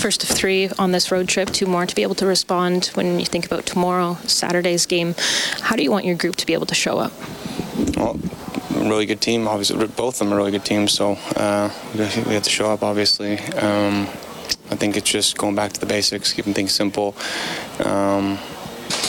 [0.00, 3.18] First of three on this road trip, two more to be able to respond when
[3.18, 5.14] you think about tomorrow, Saturday's game.
[5.60, 7.12] How do you want your group to be able to show up?
[7.96, 8.18] Well,
[8.70, 9.46] really good team.
[9.46, 12.82] Obviously, both of them are really good teams, so uh, we have to show up.
[12.82, 14.08] Obviously, um,
[14.70, 17.14] I think it's just going back to the basics, keeping things simple.
[17.84, 18.38] Um,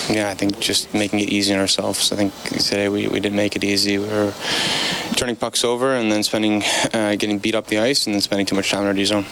[0.10, 2.12] yeah, I think just making it easy on ourselves.
[2.12, 3.97] I think today we, we didn't make it easy.
[3.97, 4.34] We were
[5.16, 8.45] turning pucks over and then spending, uh, getting beat up the ice and then spending
[8.45, 9.26] too much time in our D zone.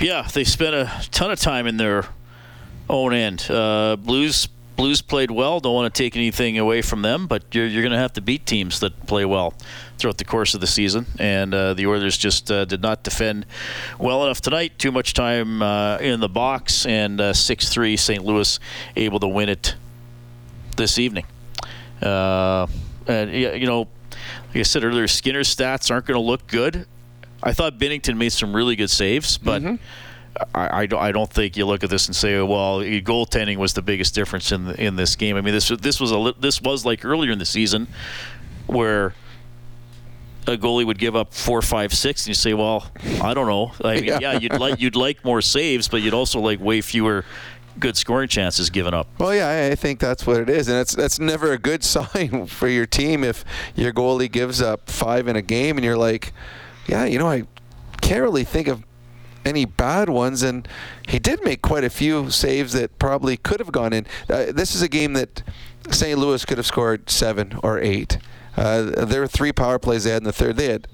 [0.00, 2.04] Yeah, they spent a ton of time in their
[2.88, 3.46] own end.
[3.50, 4.48] Uh, Blues
[4.78, 5.58] Blues played well.
[5.58, 8.20] Don't want to take anything away from them, but you're, you're going to have to
[8.20, 9.52] beat teams that play well
[9.98, 11.04] throughout the course of the season.
[11.18, 13.44] And uh, the Oilers just uh, did not defend
[13.98, 14.78] well enough tonight.
[14.78, 18.24] Too much time uh, in the box, and uh, 6 3 St.
[18.24, 18.60] Louis
[18.94, 19.74] able to win it
[20.76, 21.26] this evening.
[22.00, 22.68] Uh,
[23.08, 23.88] and, you know,
[24.50, 26.86] like I said earlier, Skinner's stats aren't going to look good.
[27.42, 29.60] I thought Binnington made some really good saves, but.
[29.60, 29.84] Mm-hmm
[30.54, 33.56] I, I, don't, I don't think you look at this and say, well, eh, goaltending
[33.56, 35.36] was the biggest difference in the, in this game.
[35.36, 37.88] I mean, this this was a this was like earlier in the season
[38.66, 39.14] where
[40.46, 42.90] a goalie would give up four, five, six, and you say, well,
[43.22, 43.72] I don't know.
[43.84, 46.80] I mean, yeah, yeah you'd like you'd like more saves, but you'd also like way
[46.80, 47.24] fewer
[47.78, 49.06] good scoring chances given up.
[49.18, 52.46] Well, yeah, I think that's what it is, and it's that's never a good sign
[52.46, 56.32] for your team if your goalie gives up five in a game, and you're like,
[56.86, 57.44] yeah, you know, I
[58.00, 58.82] can't really think of
[59.44, 60.68] any bad ones, and
[61.06, 64.06] he did make quite a few saves that probably could have gone in.
[64.28, 65.42] Uh, this is a game that
[65.90, 66.18] St.
[66.18, 68.18] Louis could have scored seven or eight.
[68.56, 70.56] Uh, there were three power plays they had in the third.
[70.56, 70.88] They had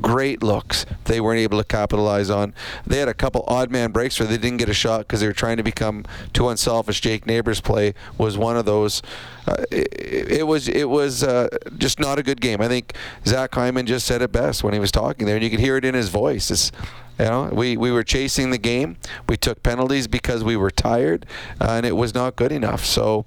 [0.00, 2.52] great looks they weren't able to capitalize on.
[2.86, 5.26] They had a couple odd man breaks where they didn't get a shot because they
[5.26, 7.00] were trying to become too unselfish.
[7.00, 9.02] Jake Neighbors' play was one of those.
[9.46, 9.88] Uh, it,
[10.30, 12.60] it, was it was uh, just not a good game.
[12.60, 12.94] I think
[13.26, 15.76] Zach Hyman just said it best when he was talking there, and you could hear
[15.76, 16.50] it in his voice.
[16.50, 16.72] It's,
[17.18, 18.96] you know, we, we were chasing the game.
[19.28, 21.26] We took penalties because we were tired,
[21.60, 22.84] uh, and it was not good enough.
[22.84, 23.26] So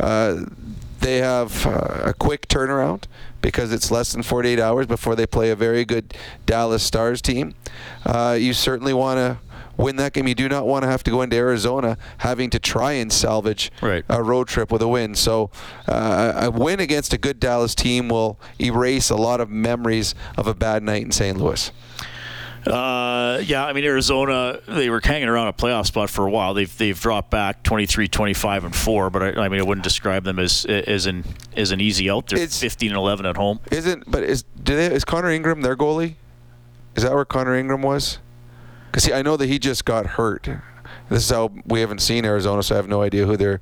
[0.00, 0.44] uh,
[1.00, 3.04] they have uh, a quick turnaround
[3.40, 6.14] because it's less than 48 hours before they play a very good
[6.46, 7.54] Dallas Stars team.
[8.04, 9.38] Uh, you certainly want to
[9.76, 10.28] win that game.
[10.28, 13.70] You do not want to have to go into Arizona having to try and salvage
[13.80, 14.04] right.
[14.08, 15.14] a road trip with a win.
[15.14, 15.50] So
[15.86, 20.46] uh, a win against a good Dallas team will erase a lot of memories of
[20.46, 21.38] a bad night in St.
[21.38, 21.70] Louis.
[22.66, 26.54] Uh, yeah, I mean Arizona, they were hanging around a playoff spot for a while.
[26.54, 29.10] They've they've dropped back 23, 25, and four.
[29.10, 31.24] But I, I mean, I wouldn't describe them as as an
[31.56, 32.28] as an easy out.
[32.28, 33.60] They're it's, 15 and 11 at home.
[33.70, 36.14] Isn't but is do they, is Connor Ingram their goalie?
[36.96, 38.18] Is that where Connor Ingram was?
[38.90, 40.48] Because I know that he just got hurt.
[41.08, 43.60] This is how we haven't seen Arizona, so I have no idea who their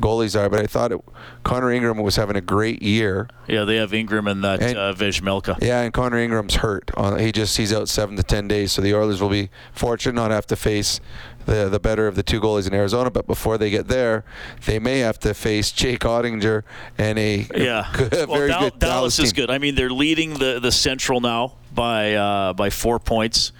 [0.00, 1.00] goalies are, but I thought it,
[1.44, 3.28] Connor Ingram was having a great year.
[3.46, 5.58] Yeah, they have Ingram and that and, uh, Vejmelka.
[5.60, 6.90] Yeah, and Connor Ingram's hurt.
[6.96, 10.14] On, he just he's out seven to ten days, so the Oilers will be fortunate
[10.14, 11.00] not have to face
[11.46, 13.10] the the better of the two goalies in Arizona.
[13.10, 14.24] But before they get there,
[14.66, 16.62] they may have to face Jake Oettinger
[16.96, 19.50] and a yeah, good, well, very Dal- good Dallas, Dallas is good.
[19.50, 23.52] I mean, they're leading the the Central now by uh, by four points.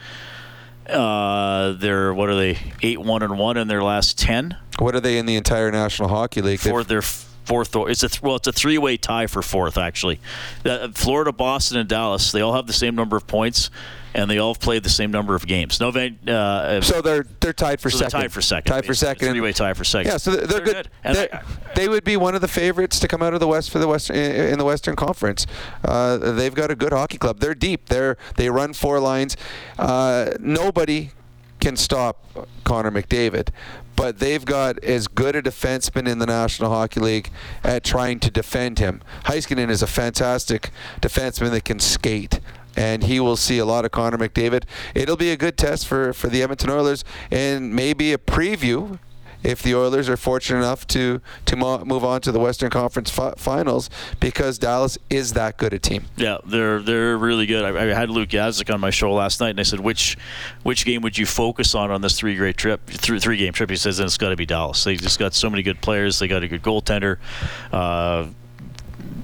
[0.88, 2.58] Uh, they're what are they?
[2.82, 4.56] Eight one and one in their last ten.
[4.78, 6.60] What are they in the entire National Hockey League?
[6.60, 7.74] For their fourth.
[7.74, 10.20] It's a well, it's a three-way tie for fourth actually.
[10.64, 12.32] Uh, Florida, Boston, and Dallas.
[12.32, 13.70] They all have the same number of points
[14.14, 15.80] and they all have played the same number of games.
[15.80, 18.20] No, uh, so they're they're tied for so second.
[18.20, 18.72] Tied for second.
[18.72, 19.30] Tied for second.
[19.30, 20.10] Three-way tie for second.
[20.12, 20.90] Yeah, so they're, they're, they're good.
[21.04, 21.30] good.
[21.32, 21.42] I,
[21.74, 23.88] they would be one of the favorites to come out of the West for the
[23.88, 25.46] West in the Western Conference.
[25.84, 27.40] Uh, they've got a good hockey club.
[27.40, 27.86] They're deep.
[27.86, 29.36] They're they run four lines.
[29.78, 31.10] Uh, nobody
[31.60, 32.24] can stop
[32.64, 33.48] Connor McDavid,
[33.96, 37.30] but they've got as good a defenseman in the National Hockey League
[37.64, 39.02] at trying to defend him.
[39.24, 42.40] Heiskanen is a fantastic defenseman that can skate
[42.78, 44.62] and he will see a lot of Connor McDavid.
[44.94, 49.00] It'll be a good test for, for the Edmonton Oilers and maybe a preview
[49.42, 53.10] if the Oilers are fortunate enough to to mo- move on to the Western Conference
[53.10, 53.88] fi- Finals
[54.20, 56.04] because Dallas is that good a team.
[56.16, 57.64] Yeah, they're they're really good.
[57.64, 60.16] I, I, had Luke Gazdic on my show last night, and I said, which
[60.64, 63.70] which game would you focus on on this three great trip, three three game trip?
[63.70, 64.82] He says, it's got to be Dallas.
[64.82, 66.18] They just got so many good players.
[66.18, 67.18] They got a good goaltender.
[67.72, 68.28] Uh,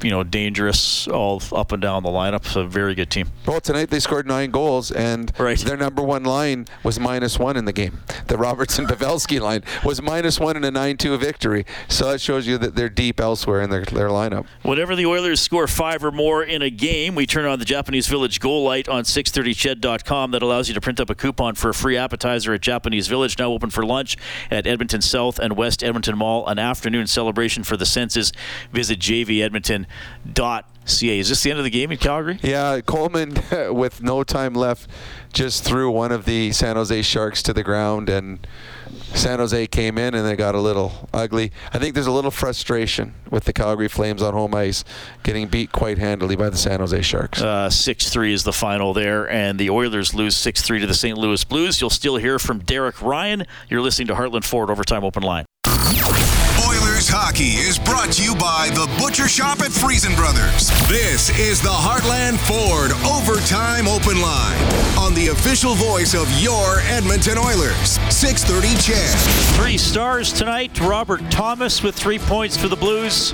[0.02, 2.46] you know, dangerous all up and down the lineup.
[2.46, 3.28] It's a very good team.
[3.46, 5.58] Well, tonight they scored nine goals, and right.
[5.58, 8.00] their number one line was minus one in the game.
[8.26, 11.66] The Robertson Pavelski line was minus one in a 9 2 victory.
[11.88, 14.46] So that shows you that they're deep elsewhere in their, their lineup.
[14.62, 18.06] Whenever the Oilers score five or more in a game, we turn on the Japanese
[18.06, 21.74] Village goal light on 630ched.com that allows you to print up a coupon for a
[21.74, 24.16] free appetizer at Japanese Village, now open for lunch
[24.50, 26.46] at Edmonton South and West Edmonton Mall.
[26.46, 28.32] An afternoon celebration for the senses.
[28.72, 29.83] Visit JV Edmonton
[30.30, 31.18] dot ca.
[31.18, 32.38] Is this the end of the game in Calgary?
[32.42, 33.36] Yeah, Coleman,
[33.74, 34.88] with no time left,
[35.32, 38.46] just threw one of the San Jose Sharks to the ground, and
[39.14, 41.52] San Jose came in and they got a little ugly.
[41.72, 44.84] I think there's a little frustration with the Calgary Flames on home ice,
[45.22, 47.40] getting beat quite handily by the San Jose Sharks.
[47.40, 50.86] Uh, six uh, three is the final there, and the Oilers lose six three to
[50.86, 51.16] the St.
[51.16, 51.80] Louis Blues.
[51.80, 53.44] You'll still hear from Derek Ryan.
[53.68, 55.44] You're listening to Heartland Ford Overtime Open Line.
[56.66, 60.70] Oilers hockey is brought to you by the Butcher Shop at Friesen Brothers.
[60.88, 64.58] This is the Heartland Ford Overtime Open Line
[64.98, 67.98] on the official voice of your Edmonton Oilers.
[68.10, 69.18] 630 CHED.
[69.56, 70.78] Three stars tonight.
[70.80, 73.32] Robert Thomas with three points for the Blues.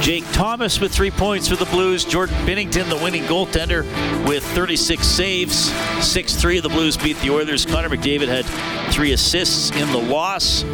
[0.00, 2.04] Jake Thomas with three points for the Blues.
[2.04, 3.84] Jordan Binnington, the winning goaltender,
[4.26, 5.72] with 36 saves.
[6.04, 7.66] 6 3 of the Blues beat the Oilers.
[7.66, 8.44] Connor McDavid had
[8.92, 10.64] three assists in the loss.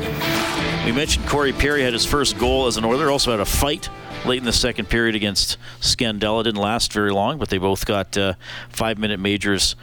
[0.86, 3.10] We mentioned Corey Perry had his first goal as an Oiler.
[3.10, 3.90] Also had a fight
[4.26, 6.44] late in the second period against Scandella.
[6.44, 8.34] Didn't last very long, but they both got uh,
[8.68, 9.76] five minute majors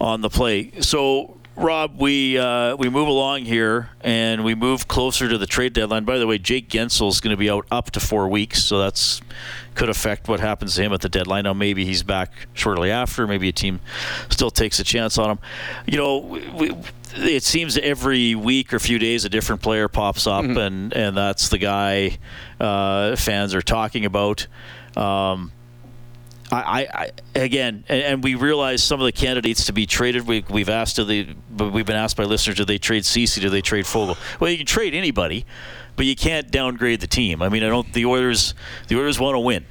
[0.00, 0.72] on the play.
[0.80, 5.72] So Rob, we uh, we move along here and we move closer to the trade
[5.72, 6.04] deadline.
[6.04, 8.78] By the way, Jake Guentzel is going to be out up to four weeks, so
[8.78, 9.20] that's
[9.74, 11.44] could affect what happens to him at the deadline.
[11.44, 13.26] Now maybe he's back shortly after.
[13.26, 13.80] Maybe a team
[14.28, 15.38] still takes a chance on him.
[15.86, 16.18] You know,
[16.56, 16.72] we,
[17.18, 20.58] it seems every week or few days a different player pops up, mm-hmm.
[20.58, 22.18] and and that's the guy
[22.60, 24.46] uh, fans are talking about.
[24.96, 25.52] Um,
[26.50, 30.26] I, I, again, and, and, we realize some of the candidates to be traded.
[30.26, 33.40] We, have asked, do they, we've been asked by listeners, do they trade Ceci?
[33.40, 34.16] Do they trade Foegele?
[34.40, 35.44] Well, you can trade anybody,
[35.96, 37.42] but you can't downgrade the team.
[37.42, 37.92] I mean, I don't.
[37.92, 38.54] The Oilers,
[38.88, 39.66] the Oilers want to win,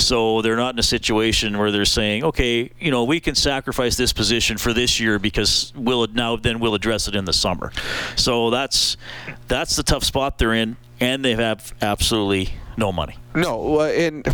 [0.00, 3.96] so they're not in a situation where they're saying, okay, you know, we can sacrifice
[3.96, 7.72] this position for this year because we'll now then we'll address it in the summer.
[8.16, 8.96] So that's
[9.48, 13.16] that's the tough spot they're in, and they have absolutely no money.
[13.34, 14.26] No, uh, and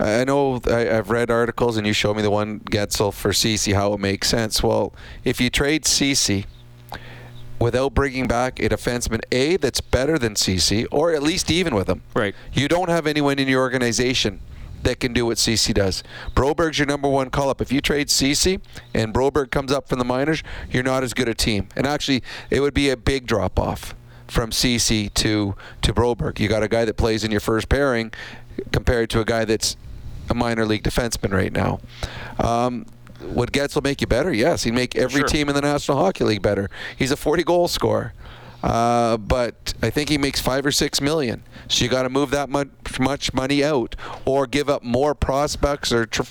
[0.00, 3.72] I know I, have read articles, and you showed me the one Guentzel for Ceci,
[3.72, 4.62] how it makes sense.
[4.62, 4.92] Well,
[5.24, 6.46] if you trade Ceci
[7.58, 11.88] without bringing back a defenseman A that's better than Ceci, or at least even with
[11.88, 12.34] him, right?
[12.52, 14.40] You don't have anyone in your organization
[14.82, 16.02] that can do what Ceci does.
[16.34, 17.60] Broberg's your number one call up.
[17.60, 18.60] If you trade Ceci
[18.94, 21.68] and Broberg comes up from the minors, you're not as good a team.
[21.76, 23.94] And actually, it would be a big drop off
[24.26, 26.38] from Ceci to to Broberg.
[26.38, 28.12] You got a guy that plays in your first pairing
[28.72, 29.76] compared to a guy that's
[30.30, 31.80] a minor league defenseman right now.
[32.38, 32.86] Um,
[33.20, 34.32] would Guentzel make you better?
[34.32, 35.28] Yes, he'd make every sure.
[35.28, 36.70] team in the National Hockey League better.
[36.96, 38.12] He's a 40 goal scorer.
[38.62, 41.42] Uh, but I think he makes five or six million.
[41.68, 42.68] So you got to move that much,
[43.00, 46.22] much money out, or give up more prospects, or tr-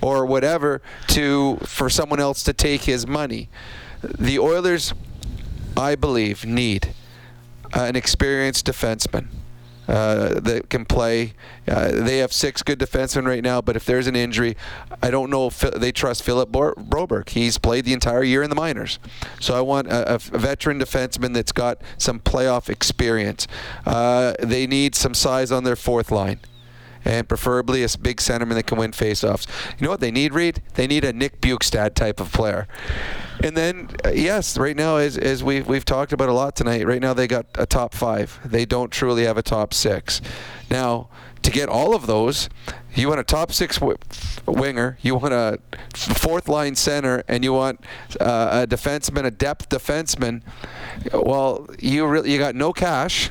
[0.00, 3.48] or whatever to for someone else to take his money.
[4.02, 4.94] The Oilers,
[5.76, 6.94] I believe, need
[7.74, 9.28] an experienced defenseman
[9.88, 11.34] uh, that can play.
[11.68, 14.56] Uh, they have six good defensemen right now, but if there's an injury,
[15.02, 17.28] I don't know if they trust Philip Broberg.
[17.30, 18.98] He's played the entire year in the minors.
[19.40, 23.46] So I want a, a veteran defenseman that's got some playoff experience.
[23.84, 26.40] Uh, they need some size on their fourth line
[27.06, 29.46] and preferably a big centerman that can win faceoffs.
[29.78, 30.60] You know what they need, Reed?
[30.74, 32.66] They need a Nick Bjugstad type of player.
[33.42, 36.86] And then, uh, yes, right now, as, as we've, we've talked about a lot tonight,
[36.86, 38.40] right now they got a top five.
[38.44, 40.20] They don't truly have a top six.
[40.68, 41.08] Now,
[41.42, 42.48] to get all of those,
[42.94, 43.98] you want a top six w-
[44.46, 45.60] winger, you want a
[45.94, 47.84] fourth line center, and you want
[48.18, 50.42] uh, a defenseman, a depth defenseman.
[51.12, 53.30] Well, you really you got no cash.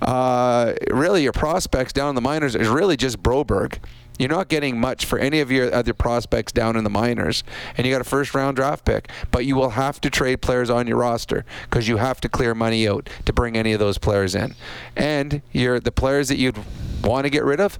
[0.00, 3.78] Uh, really, your prospects down in the minors is really just Broberg.
[4.18, 7.42] You're not getting much for any of your other prospects down in the minors,
[7.76, 9.10] and you got a first round draft pick.
[9.32, 12.54] But you will have to trade players on your roster because you have to clear
[12.54, 14.54] money out to bring any of those players in.
[14.96, 16.58] And you're the players that you'd
[17.02, 17.78] want to get rid of.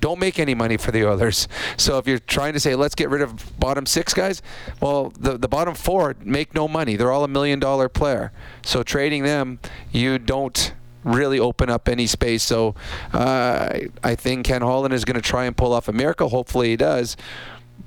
[0.00, 1.48] Don't make any money for the Oilers.
[1.76, 4.42] So if you're trying to say let's get rid of bottom six guys,
[4.80, 6.94] well, the the bottom four make no money.
[6.94, 8.30] They're all a million dollar player.
[8.64, 9.58] So trading them,
[9.90, 10.72] you don't
[11.04, 12.42] really open up any space.
[12.42, 12.74] So
[13.12, 16.30] uh, I think Ken Holland is going to try and pull off a miracle.
[16.30, 17.16] Hopefully he does.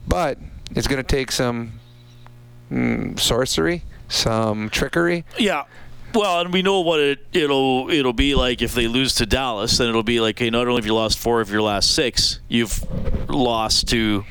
[0.08, 0.38] But
[0.72, 1.80] it's going to take some
[2.72, 5.26] mm, sorcery, some trickery.
[5.38, 5.66] Yeah.
[6.14, 9.78] Well, and we know what it, it'll it'll be like if they lose to Dallas.
[9.78, 12.40] Then it'll be like, hey, not only have you lost four of your last six,
[12.48, 12.82] you've
[13.30, 14.24] lost to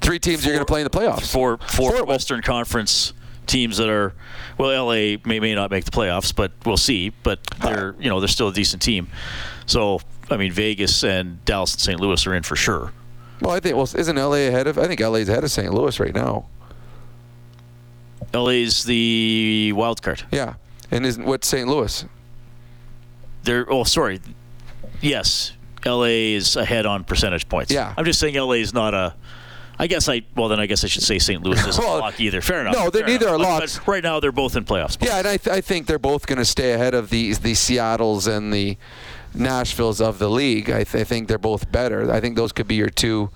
[0.00, 1.30] three teams you you're going to play in the playoffs.
[1.30, 3.12] Four, four, four Western Conference
[3.50, 4.14] teams that are
[4.56, 7.10] well, LA may may not make the playoffs, but we'll see.
[7.22, 9.08] But they're you know they're still a decent team.
[9.66, 12.00] So I mean, Vegas and Dallas and St.
[12.00, 12.92] Louis are in for sure.
[13.40, 14.78] Well, I think well, isn't LA ahead of?
[14.78, 15.72] I think LA's ahead of St.
[15.72, 16.46] Louis right now.
[18.32, 20.22] LA's the wild card.
[20.30, 20.54] Yeah,
[20.90, 21.68] and isn't what St.
[21.68, 22.04] Louis?
[23.42, 24.20] They're oh sorry,
[25.00, 25.52] yes,
[25.84, 27.72] LA is ahead on percentage points.
[27.72, 29.14] Yeah, I'm just saying LA is not a
[29.80, 31.42] I guess I well then I guess I should say St.
[31.42, 32.40] Louis isn't well, lock either.
[32.42, 32.74] Fair enough.
[32.74, 33.40] No, they're neither enough.
[33.40, 33.78] are locks.
[33.78, 35.02] But right now they're both in playoffs.
[35.04, 37.54] Yeah, and I, th- I think they're both going to stay ahead of the the
[37.54, 38.76] Seattle's and the
[39.34, 40.68] Nashville's of the league.
[40.70, 42.10] I, th- I think they're both better.
[42.12, 43.30] I think those could be your two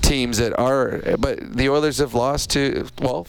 [0.00, 1.00] teams that are.
[1.18, 3.26] But the Oilers have lost to well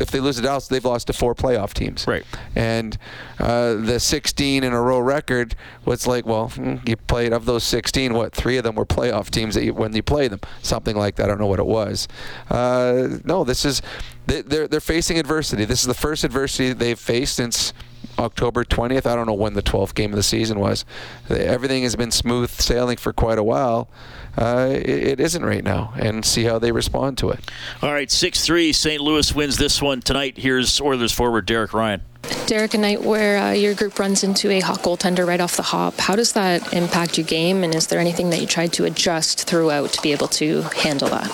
[0.00, 2.06] if they lose to Dallas, they've lost to four playoff teams.
[2.06, 2.24] Right.
[2.54, 2.96] And
[3.38, 7.64] uh, the 16 in a row record was like, well, hmm, you played of those
[7.64, 10.96] 16, what three of them were playoff teams that you, when you play them, something
[10.96, 11.24] like that.
[11.24, 12.08] I don't know what it was.
[12.50, 13.82] Uh, no, this is
[14.26, 15.64] they're they're facing adversity.
[15.64, 17.72] This is the first adversity they've faced since
[18.18, 19.06] October 20th.
[19.06, 20.84] I don't know when the 12th game of the season was.
[21.28, 23.88] Everything has been smooth sailing for quite a while.
[24.36, 27.50] Uh, it, isn't right now, and see how they respond to it.
[27.82, 28.72] All right, 6 3.
[28.72, 29.00] St.
[29.00, 30.38] Louis wins this one tonight.
[30.38, 32.02] Here's Oilers forward Derek Ryan.
[32.46, 35.62] Derek, a night where uh, your group runs into a hot goaltender right off the
[35.62, 37.64] hop, how does that impact your game?
[37.64, 41.08] And is there anything that you tried to adjust throughout to be able to handle
[41.08, 41.30] that?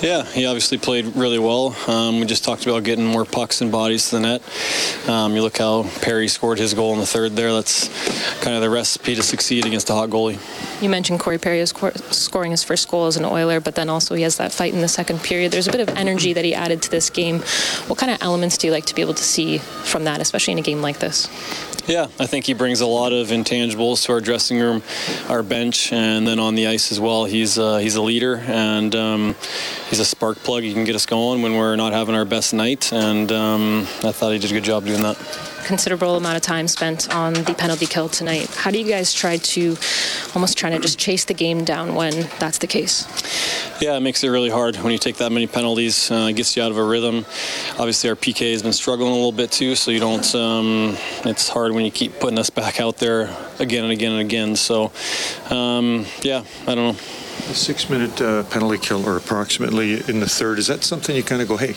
[0.00, 1.74] Yeah, he obviously played really well.
[1.86, 4.42] Um, we just talked about getting more pucks and bodies to the net.
[5.08, 7.52] Um, you look how Perry scored his goal in the third there.
[7.52, 7.88] That's
[8.42, 10.38] kind of the recipe to succeed against a hot goalie.
[10.82, 11.72] You mentioned Corey Perry is
[12.10, 14.80] scoring his first goal as an Oiler, but then also he has that fight in
[14.80, 15.52] the second period.
[15.52, 17.40] There's a bit of energy that he added to this game.
[17.86, 20.52] What kind of elements do you like to be able to see from that, especially
[20.52, 21.28] in a game like this?
[21.86, 24.82] Yeah, I think he brings a lot of intangibles to our dressing room,
[25.28, 27.26] our bench, and then on the ice as well.
[27.26, 29.36] He's uh, he's a leader and um,
[29.90, 30.62] he's a spark plug.
[30.62, 34.12] He can get us going when we're not having our best night, and um, I
[34.12, 35.18] thought he did a good job doing that
[35.64, 38.48] considerable amount of time spent on the penalty kill tonight.
[38.54, 39.76] How do you guys try to
[40.34, 43.06] almost try to just chase the game down when that's the case?
[43.80, 46.10] Yeah, it makes it really hard when you take that many penalties.
[46.10, 47.26] Uh, it gets you out of a rhythm.
[47.78, 50.34] Obviously, our PK has been struggling a little bit too, so you don't.
[50.34, 54.20] Um, it's hard when you keep putting us back out there again and again and
[54.20, 54.56] again.
[54.56, 54.92] So,
[55.50, 57.23] um, yeah, I don't know.
[57.50, 61.42] A six-minute uh, penalty kill, or approximately in the third, is that something you kind
[61.42, 61.74] of go, hey,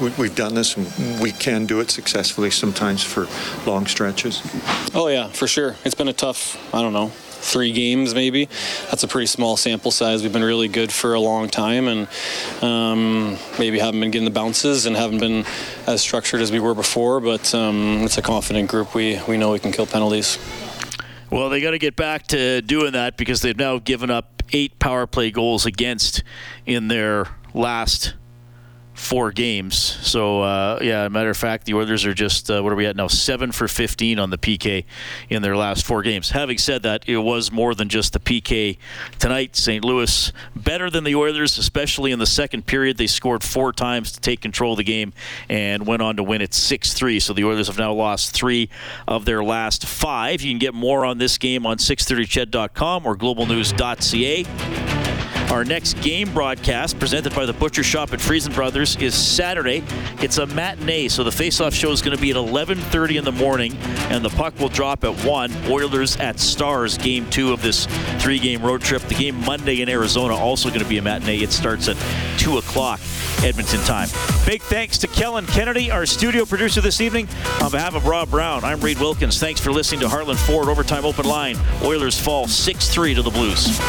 [0.00, 3.26] we, have done this and we can do it successfully sometimes for
[3.68, 4.40] long stretches?
[4.94, 5.74] Oh, yeah, for sure.
[5.84, 8.48] It's been a tough, I don't know, three games maybe.
[8.88, 10.22] That's a pretty small sample size.
[10.22, 12.08] We've been really good for a long time and
[12.62, 15.44] um, maybe haven't been getting the bounces and haven't been
[15.86, 18.94] as structured as we were before, but um, it's a confident group.
[18.94, 20.38] We, we know we can kill penalties.
[21.30, 24.78] Well, they got to get back to doing that because they've now given up eight
[24.78, 26.22] power play goals against
[26.66, 28.14] in their last
[29.00, 29.74] four games.
[29.76, 32.94] So, uh, yeah, matter of fact, the Oilers are just, uh, what are we at
[32.94, 33.08] now?
[33.08, 34.84] Seven for 15 on the PK
[35.28, 36.30] in their last four games.
[36.30, 38.76] Having said that, it was more than just the PK
[39.18, 39.56] tonight.
[39.56, 39.84] St.
[39.84, 42.98] Louis better than the Oilers, especially in the second period.
[42.98, 45.12] They scored four times to take control of the game
[45.48, 47.18] and went on to win it 6 3.
[47.20, 48.68] So the Oilers have now lost three
[49.08, 50.42] of their last five.
[50.42, 54.99] You can get more on this game on 630ched.com or globalnews.ca.
[55.50, 59.82] Our next game broadcast, presented by the Butcher Shop at Friesen Brothers, is Saturday.
[60.22, 63.32] It's a matinee, so the face-off show is going to be at 11:30 in the
[63.32, 63.76] morning,
[64.10, 65.52] and the puck will drop at one.
[65.66, 67.86] Oilers at Stars, game two of this
[68.20, 69.02] three-game road trip.
[69.02, 71.42] The game Monday in Arizona also going to be a matinee.
[71.42, 71.96] It starts at
[72.38, 73.00] two o'clock
[73.42, 74.08] Edmonton time.
[74.46, 77.28] Big thanks to Kellen Kennedy, our studio producer this evening.
[77.60, 79.40] On behalf of Rob Brown, I'm Reed Wilkins.
[79.40, 81.56] Thanks for listening to Heartland Ford Overtime Open Line.
[81.82, 83.80] Oilers fall 6-3 to the Blues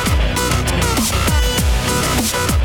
[2.34, 2.61] you